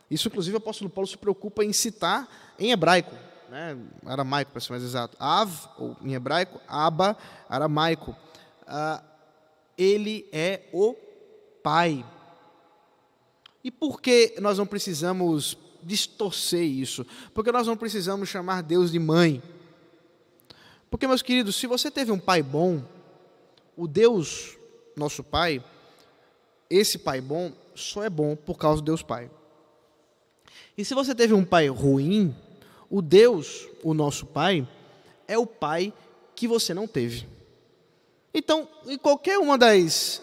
Isso, 0.09 0.27
inclusive, 0.27 0.55
o 0.55 0.57
apóstolo 0.57 0.89
Paulo 0.89 1.07
se 1.07 1.17
preocupa 1.17 1.63
em 1.63 1.73
citar 1.73 2.27
em 2.57 2.71
hebraico, 2.71 3.15
né? 3.49 3.77
aramaico, 4.05 4.51
para 4.51 4.61
ser 4.61 4.71
mais 4.71 4.83
exato. 4.83 5.17
Av, 5.19 5.69
ou 5.77 5.97
em 6.01 6.13
hebraico, 6.13 6.61
Abba, 6.67 7.17
aramaico. 7.49 8.11
Uh, 8.63 9.03
ele 9.77 10.27
é 10.31 10.61
o 10.71 10.95
Pai. 11.61 12.05
E 13.63 13.69
por 13.69 14.01
que 14.01 14.35
nós 14.39 14.57
não 14.57 14.65
precisamos 14.65 15.57
distorcer 15.83 16.63
isso? 16.63 17.05
Porque 17.33 17.51
nós 17.51 17.67
não 17.67 17.75
precisamos 17.75 18.29
chamar 18.29 18.63
Deus 18.63 18.91
de 18.91 18.99
mãe. 18.99 19.43
Porque, 20.89 21.05
meus 21.05 21.21
queridos, 21.21 21.57
se 21.57 21.67
você 21.67 21.91
teve 21.91 22.11
um 22.11 22.19
pai 22.19 22.41
bom, 22.41 22.81
o 23.75 23.87
Deus, 23.87 24.57
nosso 24.95 25.21
Pai, 25.21 25.61
esse 26.69 26.97
pai 26.97 27.19
bom, 27.19 27.51
só 27.75 28.03
é 28.03 28.09
bom 28.09 28.35
por 28.35 28.57
causa 28.57 28.81
do 28.81 28.85
Deus 28.85 29.03
Pai. 29.03 29.29
E 30.77 30.85
se 30.85 30.93
você 30.93 31.15
teve 31.15 31.33
um 31.33 31.43
pai 31.43 31.67
ruim, 31.67 32.35
o 32.89 33.01
Deus, 33.01 33.67
o 33.83 33.93
nosso 33.93 34.25
Pai, 34.25 34.67
é 35.27 35.37
o 35.37 35.45
pai 35.45 35.91
que 36.35 36.47
você 36.47 36.73
não 36.73 36.87
teve. 36.87 37.27
Então, 38.33 38.67
em 38.85 38.97
qualquer 38.97 39.39
uma 39.39 39.57
das 39.57 40.21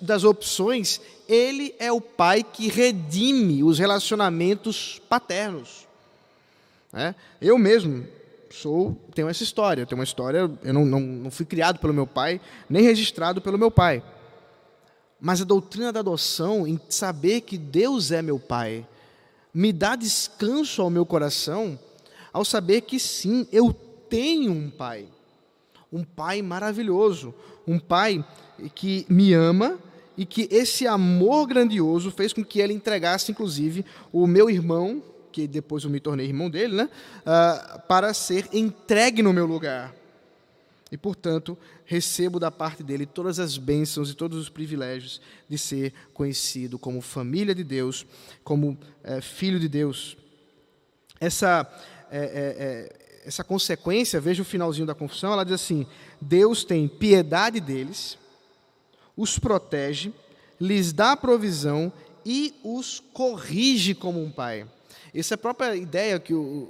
das 0.00 0.24
opções, 0.24 1.00
ele 1.28 1.74
é 1.78 1.92
o 1.92 2.00
pai 2.00 2.42
que 2.42 2.68
redime 2.68 3.62
os 3.62 3.78
relacionamentos 3.78 5.00
paternos. 5.08 5.86
É? 6.92 7.14
Eu 7.40 7.58
mesmo 7.58 8.06
sou 8.50 8.96
tenho 9.14 9.28
essa 9.28 9.42
história, 9.42 9.84
tenho 9.84 9.98
uma 9.98 10.04
história, 10.04 10.50
eu 10.62 10.72
não, 10.72 10.86
não, 10.86 11.00
não 11.00 11.30
fui 11.30 11.44
criado 11.44 11.78
pelo 11.78 11.92
meu 11.92 12.06
pai, 12.06 12.40
nem 12.68 12.82
registrado 12.82 13.42
pelo 13.42 13.58
meu 13.58 13.70
pai. 13.70 14.02
Mas 15.20 15.42
a 15.42 15.44
doutrina 15.44 15.92
da 15.92 16.00
adoção, 16.00 16.66
em 16.66 16.80
saber 16.88 17.42
que 17.42 17.58
Deus 17.58 18.10
é 18.10 18.22
meu 18.22 18.38
pai, 18.38 18.86
me 19.58 19.72
dá 19.72 19.96
descanso 19.96 20.80
ao 20.80 20.88
meu 20.88 21.04
coração, 21.04 21.76
ao 22.32 22.44
saber 22.44 22.82
que 22.82 23.00
sim, 23.00 23.44
eu 23.50 23.72
tenho 24.08 24.52
um 24.52 24.70
pai. 24.70 25.06
Um 25.92 26.04
pai 26.04 26.40
maravilhoso, 26.42 27.34
um 27.66 27.76
pai 27.76 28.24
que 28.76 29.04
me 29.08 29.34
ama 29.34 29.76
e 30.16 30.24
que 30.24 30.46
esse 30.48 30.86
amor 30.86 31.48
grandioso 31.48 32.12
fez 32.12 32.32
com 32.32 32.44
que 32.44 32.60
ele 32.60 32.72
entregasse, 32.72 33.32
inclusive, 33.32 33.84
o 34.12 34.28
meu 34.28 34.48
irmão, 34.48 35.02
que 35.32 35.48
depois 35.48 35.82
eu 35.82 35.90
me 35.90 35.98
tornei 35.98 36.26
irmão 36.26 36.48
dele, 36.48 36.76
né, 36.76 36.88
uh, 37.22 37.80
para 37.88 38.14
ser 38.14 38.48
entregue 38.52 39.24
no 39.24 39.32
meu 39.32 39.44
lugar. 39.44 39.92
E, 40.90 40.96
portanto, 40.96 41.56
recebo 41.84 42.40
da 42.40 42.50
parte 42.50 42.82
dele 42.82 43.04
todas 43.04 43.38
as 43.38 43.58
bênçãos 43.58 44.10
e 44.10 44.14
todos 44.14 44.38
os 44.38 44.48
privilégios 44.48 45.20
de 45.48 45.58
ser 45.58 45.92
conhecido 46.14 46.78
como 46.78 47.00
família 47.00 47.54
de 47.54 47.62
Deus, 47.62 48.06
como 48.42 48.70
uh, 48.70 49.20
filho 49.20 49.60
de 49.60 49.68
Deus. 49.68 50.16
Essa, 51.20 51.70
é, 52.10 52.18
é, 52.18 52.22
é, 52.24 52.96
essa 53.26 53.44
consequência, 53.44 54.20
veja 54.20 54.42
o 54.42 54.46
finalzinho 54.46 54.86
da 54.86 54.94
confissão, 54.94 55.32
ela 55.32 55.44
diz 55.44 55.54
assim: 55.54 55.86
Deus 56.20 56.64
tem 56.64 56.88
piedade 56.88 57.60
deles 57.60 58.16
os 59.18 59.36
protege, 59.36 60.14
lhes 60.60 60.92
dá 60.92 61.16
provisão 61.16 61.92
e 62.24 62.54
os 62.62 63.00
corrige 63.12 63.92
como 63.92 64.22
um 64.22 64.30
pai. 64.30 64.64
Essa 65.12 65.34
é 65.34 65.36
a 65.36 65.38
própria 65.38 65.74
ideia 65.74 66.20
que 66.20 66.32
o, 66.32 66.68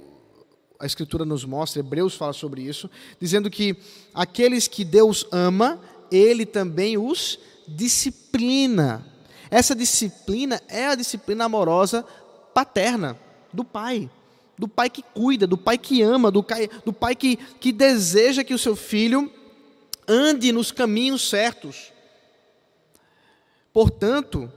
a 0.79 0.85
Escritura 0.85 1.25
nos 1.25 1.43
mostra, 1.43 1.81
Hebreus 1.81 2.15
fala 2.15 2.31
sobre 2.31 2.61
isso, 2.61 2.89
dizendo 3.19 3.49
que 3.49 3.75
aqueles 4.13 4.67
que 4.67 4.85
Deus 4.85 5.25
ama, 5.29 5.79
Ele 6.09 6.45
também 6.45 6.97
os 6.97 7.37
disciplina. 7.67 9.05
Essa 9.51 9.75
disciplina 9.75 10.61
é 10.69 10.87
a 10.87 10.95
disciplina 10.95 11.45
amorosa 11.45 12.05
paterna, 12.53 13.19
do 13.51 13.63
pai. 13.63 14.09
Do 14.57 14.67
pai 14.67 14.89
que 14.89 15.01
cuida, 15.01 15.45
do 15.45 15.57
pai 15.57 15.77
que 15.77 16.01
ama, 16.01 16.31
do 16.31 16.43
pai, 16.43 16.69
do 16.85 16.93
pai 16.93 17.15
que, 17.15 17.35
que 17.35 17.71
deseja 17.71 18.43
que 18.43 18.53
o 18.53 18.59
seu 18.59 18.75
filho 18.75 19.31
ande 20.07 20.51
nos 20.51 20.71
caminhos 20.71 21.29
certos. 21.29 21.91
Portanto, 23.71 24.51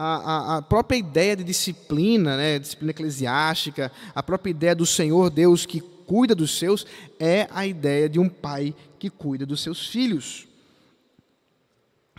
a, 0.00 0.04
a, 0.04 0.56
a, 0.58 0.62
própria 0.62 0.96
ideia 0.96 1.34
de 1.34 1.42
disciplina, 1.42 2.36
né, 2.36 2.56
disciplina 2.60 2.92
eclesiástica, 2.92 3.90
a 4.14 4.22
própria 4.22 4.52
ideia 4.52 4.72
do 4.72 4.86
Senhor 4.86 5.28
Deus 5.28 5.66
que 5.66 5.80
cuida 5.80 6.36
dos 6.36 6.56
seus, 6.56 6.86
é 7.18 7.48
a 7.50 7.66
ideia 7.66 8.08
de 8.08 8.20
um 8.20 8.28
pai 8.28 8.72
que 8.96 9.10
cuida 9.10 9.44
dos 9.44 9.60
seus 9.60 9.88
filhos, 9.88 10.46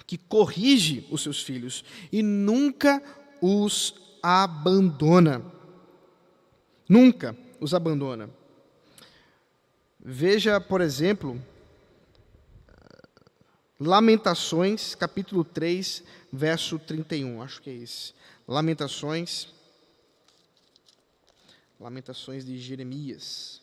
que 0.06 0.18
corrige 0.18 1.08
os 1.10 1.24
seus 1.24 1.42
filhos 1.42 1.86
e 2.12 2.22
nunca 2.22 3.02
os 3.42 3.96
abandona. 4.22 5.42
Nunca 6.88 7.38
os 7.62 7.74
abandona. 7.74 8.30
Veja, 10.00 10.60
por 10.60 10.82
exemplo, 10.82 11.40
Lamentações, 13.80 14.94
capítulo 14.94 15.46
3, 15.46 16.04
verso 16.34 16.78
31. 16.78 17.42
Acho 17.42 17.62
que 17.62 17.70
é 17.70 17.74
esse. 17.74 18.14
Lamentações. 18.46 19.48
Lamentações 21.80 22.46
de 22.46 22.60
Jeremias. 22.60 23.59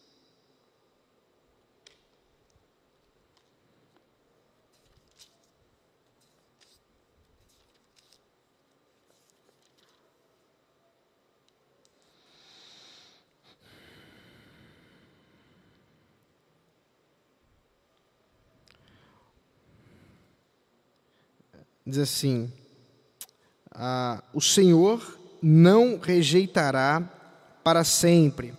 Diz 21.87 21.99
assim: 21.99 22.51
ah, 23.71 24.23
O 24.35 24.41
Senhor 24.41 25.19
não 25.41 25.99
rejeitará 25.99 27.01
para 27.63 27.85
sempre. 27.85 28.53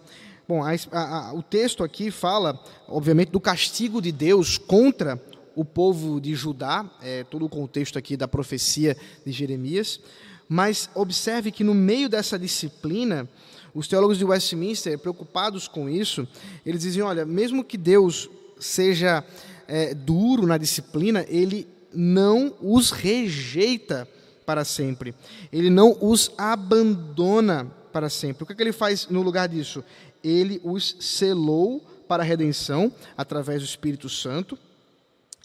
Bom, 0.48 0.64
a, 0.64 0.72
a, 0.92 1.34
o 1.34 1.44
texto 1.44 1.84
aqui 1.84 2.10
fala, 2.10 2.58
obviamente, 2.88 3.32
do 3.32 3.40
castigo 3.40 4.02
de 4.02 4.12
Deus 4.12 4.58
contra 4.58 5.22
o 5.54 5.66
povo 5.66 6.22
de 6.22 6.36
Judá, 6.36 6.90
é, 7.02 7.24
todo 7.26 7.46
o 7.46 7.50
contexto 7.50 7.98
aqui 7.98 8.16
da 8.16 8.28
profecia 8.28 8.96
de 9.26 9.32
Jeremias, 9.32 10.00
mas 10.48 10.90
observe 10.96 11.52
que 11.52 11.64
no 11.64 11.74
meio 11.74 12.08
dessa 12.08 12.40
disciplina, 12.40 13.28
os 13.74 13.88
teólogos 13.88 14.18
de 14.18 14.24
Westminster, 14.24 14.98
preocupados 14.98 15.68
com 15.68 15.90
isso, 15.90 16.26
eles 16.66 16.84
diziam: 16.84 17.08
olha, 17.08 17.26
mesmo 17.26 17.64
que 17.64 17.78
Deus 17.78 18.30
seja 18.60 19.24
é, 19.68 19.94
duro 19.94 20.48
na 20.48 20.58
disciplina, 20.58 21.26
ele 21.28 21.68
não 21.94 22.54
os 22.62 22.92
rejeita 22.92 24.08
para 24.46 24.64
sempre. 24.64 25.14
Ele 25.52 25.70
não 25.70 25.98
os 26.02 26.32
abandona 26.38 27.72
para 27.92 28.10
sempre. 28.10 28.44
O 28.44 28.46
que, 28.46 28.54
é 28.54 28.56
que 28.56 28.62
ele 28.62 28.72
faz 28.72 29.08
no 29.10 29.22
lugar 29.22 29.48
disso? 29.48 29.84
Ele 30.24 30.62
os 30.64 30.96
selou 31.00 31.80
para 32.08 32.24
a 32.24 32.26
redenção 32.26 32.92
através 33.18 33.62
do 33.62 33.66
Espírito 33.66 34.08
Santo 34.10 34.58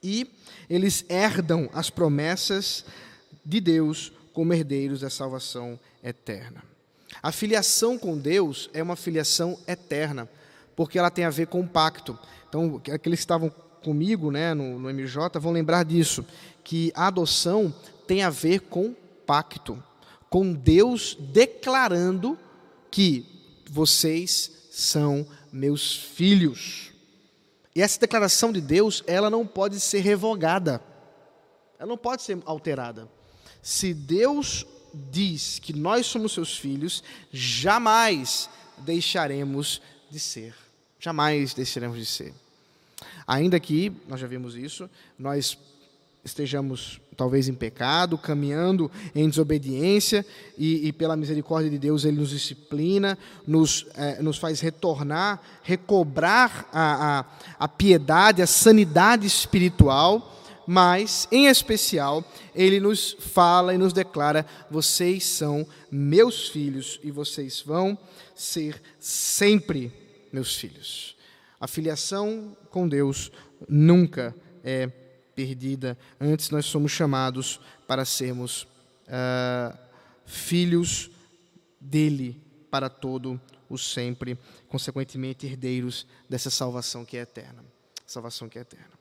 e 0.03 0.29
eles 0.69 1.05
herdam 1.09 1.69
as 1.73 1.91
promessas 1.91 2.85
de 3.45 3.61
Deus 3.61 4.13
como 4.33 4.53
herdeiros 4.53 5.01
da 5.01 5.11
salvação 5.11 5.79
eterna. 6.03 6.63
A 7.23 7.31
filiação 7.31 7.99
com 7.99 8.17
Deus 8.17 8.71
é 8.73 8.83
uma 8.83 8.97
filiação 8.97 9.59
eterna, 9.67 10.29
porque 10.75 10.99
ela 10.99 11.11
tem 11.11 11.25
a 11.25 11.31
ver 11.31 11.47
com 11.47 11.61
o 11.61 11.69
pacto. 11.69 12.19
Então, 12.49 12.81
aqueles 12.93 13.21
que 13.21 13.25
estavam 13.25 13.53
comigo 13.83 14.31
né, 14.31 14.55
no, 14.55 14.79
no 14.79 14.89
MJ 14.93 15.39
vão 15.39 15.53
lembrar 15.53 15.85
disso, 15.85 16.25
que 16.65 16.93
a 16.95 17.09
adoção 17.09 17.75
tem 18.07 18.23
a 18.23 18.31
ver 18.31 18.61
com 18.61 18.95
pacto, 19.27 19.83
com 20.29 20.53
Deus 20.53 21.17
declarando 21.19 22.39
que 22.91 23.27
vocês 23.71 24.69
são 24.71 25.27
meus 25.53 25.97
filhos. 25.97 26.93
E 27.75 27.81
essa 27.81 27.99
declaração 27.99 28.53
de 28.53 28.61
Deus, 28.61 29.03
ela 29.07 29.31
não 29.31 29.47
pode 29.47 29.81
ser 29.81 30.01
revogada. 30.01 30.83
Ela 31.79 31.89
não 31.89 31.97
pode 31.97 32.23
ser 32.23 32.39
alterada. 32.45 33.09
Se 33.63 33.95
Deus 33.95 34.67
diz 35.11 35.59
que 35.59 35.73
nós 35.73 36.07
somos 36.07 36.33
seus 36.33 36.57
filhos, 36.57 37.03
jamais 37.31 38.49
deixaremos 38.79 39.81
de 40.11 40.21
ser. 40.21 40.55
Jamais 40.99 41.55
deixaremos 41.55 41.99
de 41.99 42.07
ser. 42.07 42.35
Ainda 43.27 43.59
que, 43.59 43.93
nós 44.09 44.21
já 44.21 44.27
vimos 44.27 44.57
isso, 44.57 44.89
nós 45.19 45.59
estejamos 46.25 47.01
talvez 47.17 47.49
em 47.49 47.55
pecado, 47.55 48.17
caminhando 48.17 48.91
em 49.15 49.29
desobediência, 49.29 50.25
e, 50.57 50.89
e 50.89 50.93
pela 50.93 51.17
misericórdia 51.17 51.71
de 51.71 51.79
Deus 51.79 52.05
Ele 52.05 52.19
nos 52.19 52.31
disciplina, 52.31 53.19
nos, 53.47 53.87
é, 53.97 54.23
nos 54.23 54.39
faz 54.39 54.61
retornar, 54.61 55.41
recobrar 55.63 56.69
a, 56.73 57.19
a, 57.19 57.25
a 57.59 57.69
piedade, 57.69 58.41
a 58.41 58.47
sanidade 58.47 59.27
espiritual, 59.27 60.29
mas, 60.67 61.27
em 61.33 61.49
especial, 61.49 62.25
Ele 62.55 62.79
nos 62.79 63.17
fala 63.19 63.75
e 63.75 63.79
nos 63.79 63.93
declara: 63.93 64.47
vocês 64.71 65.25
são 65.25 65.67
meus 65.91 66.49
filhos 66.49 67.01
e 67.03 67.11
vocês 67.11 67.61
vão 67.61 67.99
ser 68.35 68.81
sempre 68.99 69.93
meus 70.33 70.55
filhos. 70.55 71.17
A 71.63 71.69
filiação 71.69 72.57
com 72.71 72.89
Deus 72.89 73.31
nunca 73.69 74.35
é 74.65 74.89
perdida. 75.33 75.97
Antes, 76.21 76.51
nós 76.51 76.67
somos 76.67 76.91
chamados 76.91 77.61
para 77.87 78.05
sermos 78.05 78.65
uh, 79.07 79.79
filhos 80.27 81.09
dele 81.81 82.43
para 82.69 82.91
todo 82.91 83.41
o 83.69 83.79
sempre, 83.79 84.37
consequentemente, 84.67 85.47
herdeiros 85.47 86.05
dessa 86.29 86.51
salvação 86.51 87.05
que 87.05 87.17
é 87.17 87.21
eterna. 87.21 87.65
Salvação 88.05 88.49
que 88.49 88.59
é 88.59 88.63
eterna. 88.63 88.99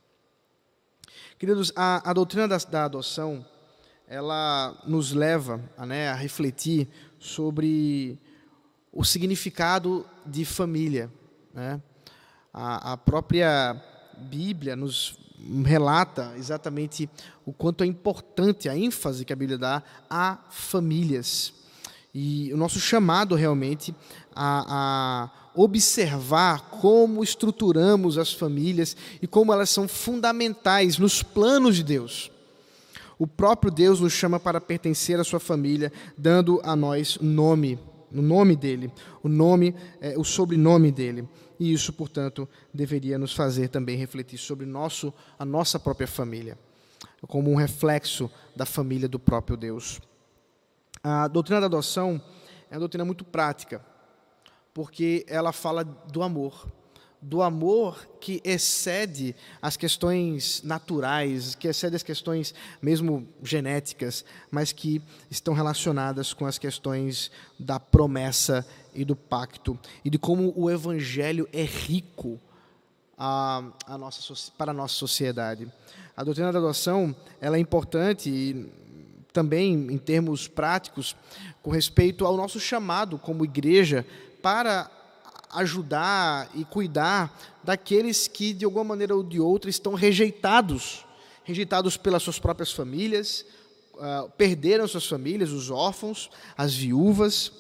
Queridos, 1.40 1.74
a, 1.76 2.12
a 2.12 2.14
doutrina 2.14 2.48
da, 2.48 2.58
da, 2.60 2.86
adoção, 2.86 3.44
ela 4.08 4.80
nos 4.86 5.14
leva 5.14 5.60
né, 5.80 6.10
a 6.10 6.14
refletir 6.14 6.88
sobre 7.18 8.20
o 8.94 9.04
significado 9.04 10.06
de 10.28 10.46
família. 10.46 11.12
Né? 11.52 11.82
A, 12.54 12.94
a 12.94 12.98
própria 12.98 13.82
Bíblia 14.18 14.76
nos 14.76 15.18
relata 15.66 16.34
exatamente 16.38 17.10
o 17.46 17.52
quanto 17.52 17.84
é 17.84 17.88
importante 17.88 18.70
a 18.70 18.78
ênfase 18.78 19.26
que 19.26 19.34
a 19.34 19.36
Bíblia 19.36 19.58
dá 19.58 19.84
a 20.10 20.38
famílias. 20.50 21.54
E 22.14 22.54
o 22.54 22.58
nosso 22.58 22.80
chamado 22.80 23.36
realmente 23.36 23.96
a, 24.36 24.66
a, 24.68 25.52
observar 25.56 26.70
como 26.70 27.24
estruturamos 27.24 28.18
as 28.18 28.34
famílias 28.34 28.96
e 29.22 29.28
como 29.28 29.52
elas 29.52 29.70
são 29.70 29.88
fundamentais 29.88 30.98
nos 30.98 31.24
planos 31.24 31.78
de 31.78 31.84
Deus. 31.84 32.32
O 33.18 33.28
próprio 33.28 33.72
Deus 33.72 34.00
nos 34.00 34.14
chama 34.14 34.40
para 34.40 34.60
pertencer 34.60 35.20
à 35.20 35.24
sua 35.24 35.40
família, 35.40 35.92
dando 36.18 36.60
a 36.64 36.76
nós 36.76 37.18
nome, 37.22 37.80
o 38.14 38.22
nome 38.22 38.56
dele, 38.56 38.92
o 39.24 39.30
nome, 39.30 39.76
é, 40.02 40.18
o 40.18 40.24
sobrenome 40.24 40.92
dele. 40.92 41.28
E 41.62 41.72
isso, 41.72 41.94
portanto, 41.94 42.50
deveria 42.74 43.20
nos 43.20 43.36
fazer 43.36 43.68
também 43.68 43.96
refletir 43.96 44.40
sobre 44.40 44.66
nosso, 44.66 45.14
a 45.38 45.46
nossa 45.46 45.80
própria 45.80 46.08
família, 46.08 46.58
como 47.28 47.52
um 47.52 47.56
reflexo 47.56 48.32
da 48.56 48.66
família 48.66 49.08
do 49.08 49.20
próprio 49.20 49.56
Deus. 49.56 50.02
A 51.04 51.28
doutrina 51.28 51.60
da 51.60 51.68
adoção 51.68 52.20
é 52.68 52.74
uma 52.74 52.80
doutrina 52.80 53.06
muito 53.06 53.24
prática, 53.24 53.86
porque 54.74 55.24
ela 55.30 55.52
fala 55.52 55.84
do 55.84 56.24
amor 56.24 56.68
do 57.22 57.42
amor 57.44 58.08
que 58.20 58.42
excede 58.44 59.36
as 59.62 59.78
questões 59.78 60.64
naturais, 60.64 61.54
que 61.54 61.68
excede 61.68 61.96
as 61.96 62.04
questões 62.04 62.54
mesmo 62.82 63.28
genéticas, 63.44 64.26
mas 64.50 64.72
que 64.72 65.02
estão 65.30 65.54
relacionadas 65.54 66.34
com 66.34 66.46
as 66.46 66.58
questões 66.58 67.30
da 67.60 67.80
promessa 67.80 68.66
e 68.94 69.06
do 69.06 69.16
pacto, 69.16 69.78
e 70.04 70.10
de 70.10 70.18
como 70.18 70.52
o 70.56 70.70
evangelho 70.70 71.48
é 71.54 71.64
rico 71.64 72.40
a, 73.18 73.64
a 73.86 73.98
nossa, 73.98 74.52
para 74.58 74.72
a 74.72 74.74
nossa 74.74 74.96
sociedade. 74.96 75.72
A 76.18 76.24
doutrina 76.24 76.52
da 76.52 76.58
adoção 76.58 77.16
ela 77.40 77.56
é 77.56 77.60
importante 77.60 78.30
e 78.30 78.72
também 79.32 79.74
em 79.74 79.98
termos 79.98 80.48
práticos 80.48 81.16
com 81.62 81.70
respeito 81.70 82.26
ao 82.26 82.36
nosso 82.36 82.60
chamado 82.60 83.18
como 83.18 83.46
igreja 83.46 84.06
para 84.42 84.90
ajudar 85.54 86.50
e 86.56 86.66
cuidar 86.66 87.36
daqueles 87.64 88.28
que, 88.28 88.54
de 88.54 88.66
alguma 88.66 88.84
maneira 88.84 89.16
ou 89.16 89.24
de 89.24 89.40
outra, 89.40 89.70
estão 89.70 89.94
rejeitados 89.94 91.06
rejeitados 91.44 91.98
pelas 91.98 92.24
suas 92.24 92.40
próprias 92.40 92.72
famílias, 92.72 93.46
uh, 93.96 94.30
perderam 94.38 94.88
suas 94.88 95.06
famílias, 95.06 95.52
os 95.52 95.70
órfãos, 95.70 96.30
as 96.58 96.76
viúvas, 96.76 97.52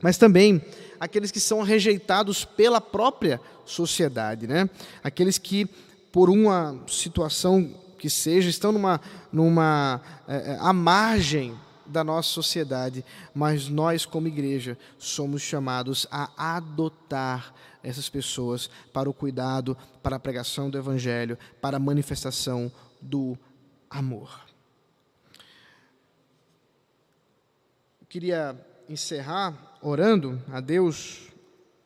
mas 0.00 0.18
também 0.18 0.62
aqueles 0.98 1.30
que 1.30 1.40
são 1.40 1.62
rejeitados 1.62 2.44
pela 2.44 2.80
própria 2.80 3.40
sociedade, 3.64 4.46
né? 4.46 4.68
aqueles 5.02 5.38
que, 5.38 5.66
por 6.10 6.28
uma 6.28 6.78
situação 6.88 7.74
que 7.98 8.10
seja, 8.10 8.50
estão 8.50 8.72
numa, 8.72 9.00
numa 9.32 10.00
é, 10.26 10.56
à 10.58 10.72
margem 10.72 11.56
da 11.92 12.02
nossa 12.02 12.28
sociedade, 12.28 13.04
mas 13.34 13.68
nós, 13.68 14.04
como 14.04 14.26
igreja, 14.26 14.76
somos 14.98 15.42
chamados 15.42 16.06
a 16.10 16.56
adotar 16.56 17.54
essas 17.82 18.08
pessoas 18.08 18.70
para 18.92 19.08
o 19.08 19.14
cuidado, 19.14 19.76
para 20.02 20.16
a 20.16 20.20
pregação 20.20 20.70
do 20.70 20.78
Evangelho, 20.78 21.38
para 21.60 21.76
a 21.76 21.80
manifestação 21.80 22.72
do 23.00 23.38
amor. 23.90 24.40
Eu 28.00 28.06
queria 28.08 28.58
encerrar 28.88 29.78
orando 29.80 30.42
a 30.50 30.60
Deus 30.60 31.28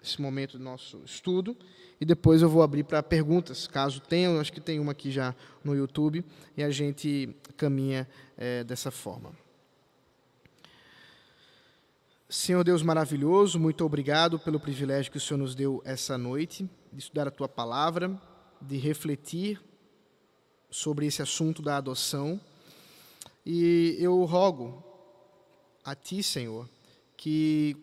esse 0.02 0.20
momento 0.20 0.56
do 0.56 0.64
nosso 0.64 1.02
estudo 1.04 1.56
e 2.00 2.04
depois 2.04 2.42
eu 2.42 2.48
vou 2.48 2.62
abrir 2.62 2.84
para 2.84 3.02
perguntas, 3.02 3.66
caso 3.66 4.00
tenha, 4.00 4.38
acho 4.38 4.52
que 4.52 4.60
tem 4.60 4.78
uma 4.78 4.92
aqui 4.92 5.10
já 5.10 5.34
no 5.64 5.74
YouTube, 5.74 6.24
e 6.56 6.62
a 6.62 6.70
gente 6.70 7.34
caminha 7.56 8.06
é, 8.36 8.62
dessa 8.64 8.90
forma. 8.90 9.32
Senhor 12.28 12.64
Deus 12.64 12.82
maravilhoso, 12.82 13.56
muito 13.56 13.84
obrigado 13.84 14.36
pelo 14.36 14.58
privilégio 14.58 15.12
que 15.12 15.16
o 15.16 15.20
Senhor 15.20 15.38
nos 15.38 15.54
deu 15.54 15.80
essa 15.84 16.18
noite, 16.18 16.68
de 16.92 16.98
estudar 16.98 17.28
a 17.28 17.30
tua 17.30 17.48
palavra, 17.48 18.20
de 18.60 18.76
refletir 18.78 19.62
sobre 20.68 21.06
esse 21.06 21.22
assunto 21.22 21.62
da 21.62 21.76
adoção. 21.76 22.40
E 23.44 23.96
eu 24.00 24.24
rogo 24.24 24.82
a 25.84 25.94
ti, 25.94 26.20
Senhor, 26.20 26.68
que 27.16 27.76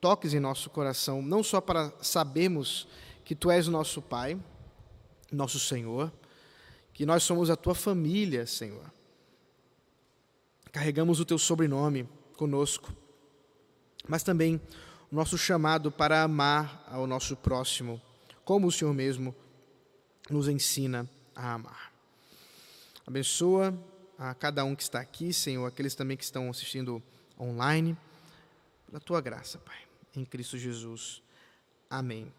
toques 0.00 0.32
em 0.32 0.40
nosso 0.40 0.70
coração, 0.70 1.20
não 1.20 1.42
só 1.42 1.60
para 1.60 1.92
sabermos 2.00 2.88
que 3.22 3.34
tu 3.34 3.50
és 3.50 3.68
o 3.68 3.70
nosso 3.70 4.00
Pai, 4.00 4.42
nosso 5.30 5.60
Senhor, 5.60 6.10
que 6.94 7.04
nós 7.04 7.22
somos 7.22 7.50
a 7.50 7.56
tua 7.56 7.74
família, 7.74 8.46
Senhor. 8.46 8.90
Carregamos 10.72 11.20
o 11.20 11.24
teu 11.26 11.36
sobrenome 11.36 12.08
conosco 12.34 12.90
mas 14.10 14.24
também 14.24 14.60
o 15.08 15.14
nosso 15.14 15.38
chamado 15.38 15.90
para 15.90 16.24
amar 16.24 16.84
ao 16.88 17.06
nosso 17.06 17.36
próximo, 17.36 18.02
como 18.44 18.66
o 18.66 18.72
Senhor 18.72 18.92
mesmo 18.92 19.32
nos 20.28 20.48
ensina 20.48 21.08
a 21.34 21.52
amar. 21.52 21.92
Abençoa 23.06 23.72
a 24.18 24.34
cada 24.34 24.64
um 24.64 24.74
que 24.74 24.82
está 24.82 24.98
aqui, 24.98 25.32
Senhor, 25.32 25.64
aqueles 25.64 25.94
também 25.94 26.16
que 26.16 26.24
estão 26.24 26.50
assistindo 26.50 27.00
online, 27.38 27.96
na 28.90 28.98
tua 28.98 29.20
graça, 29.20 29.58
Pai, 29.58 29.78
em 30.16 30.24
Cristo 30.24 30.58
Jesus. 30.58 31.22
Amém. 31.88 32.32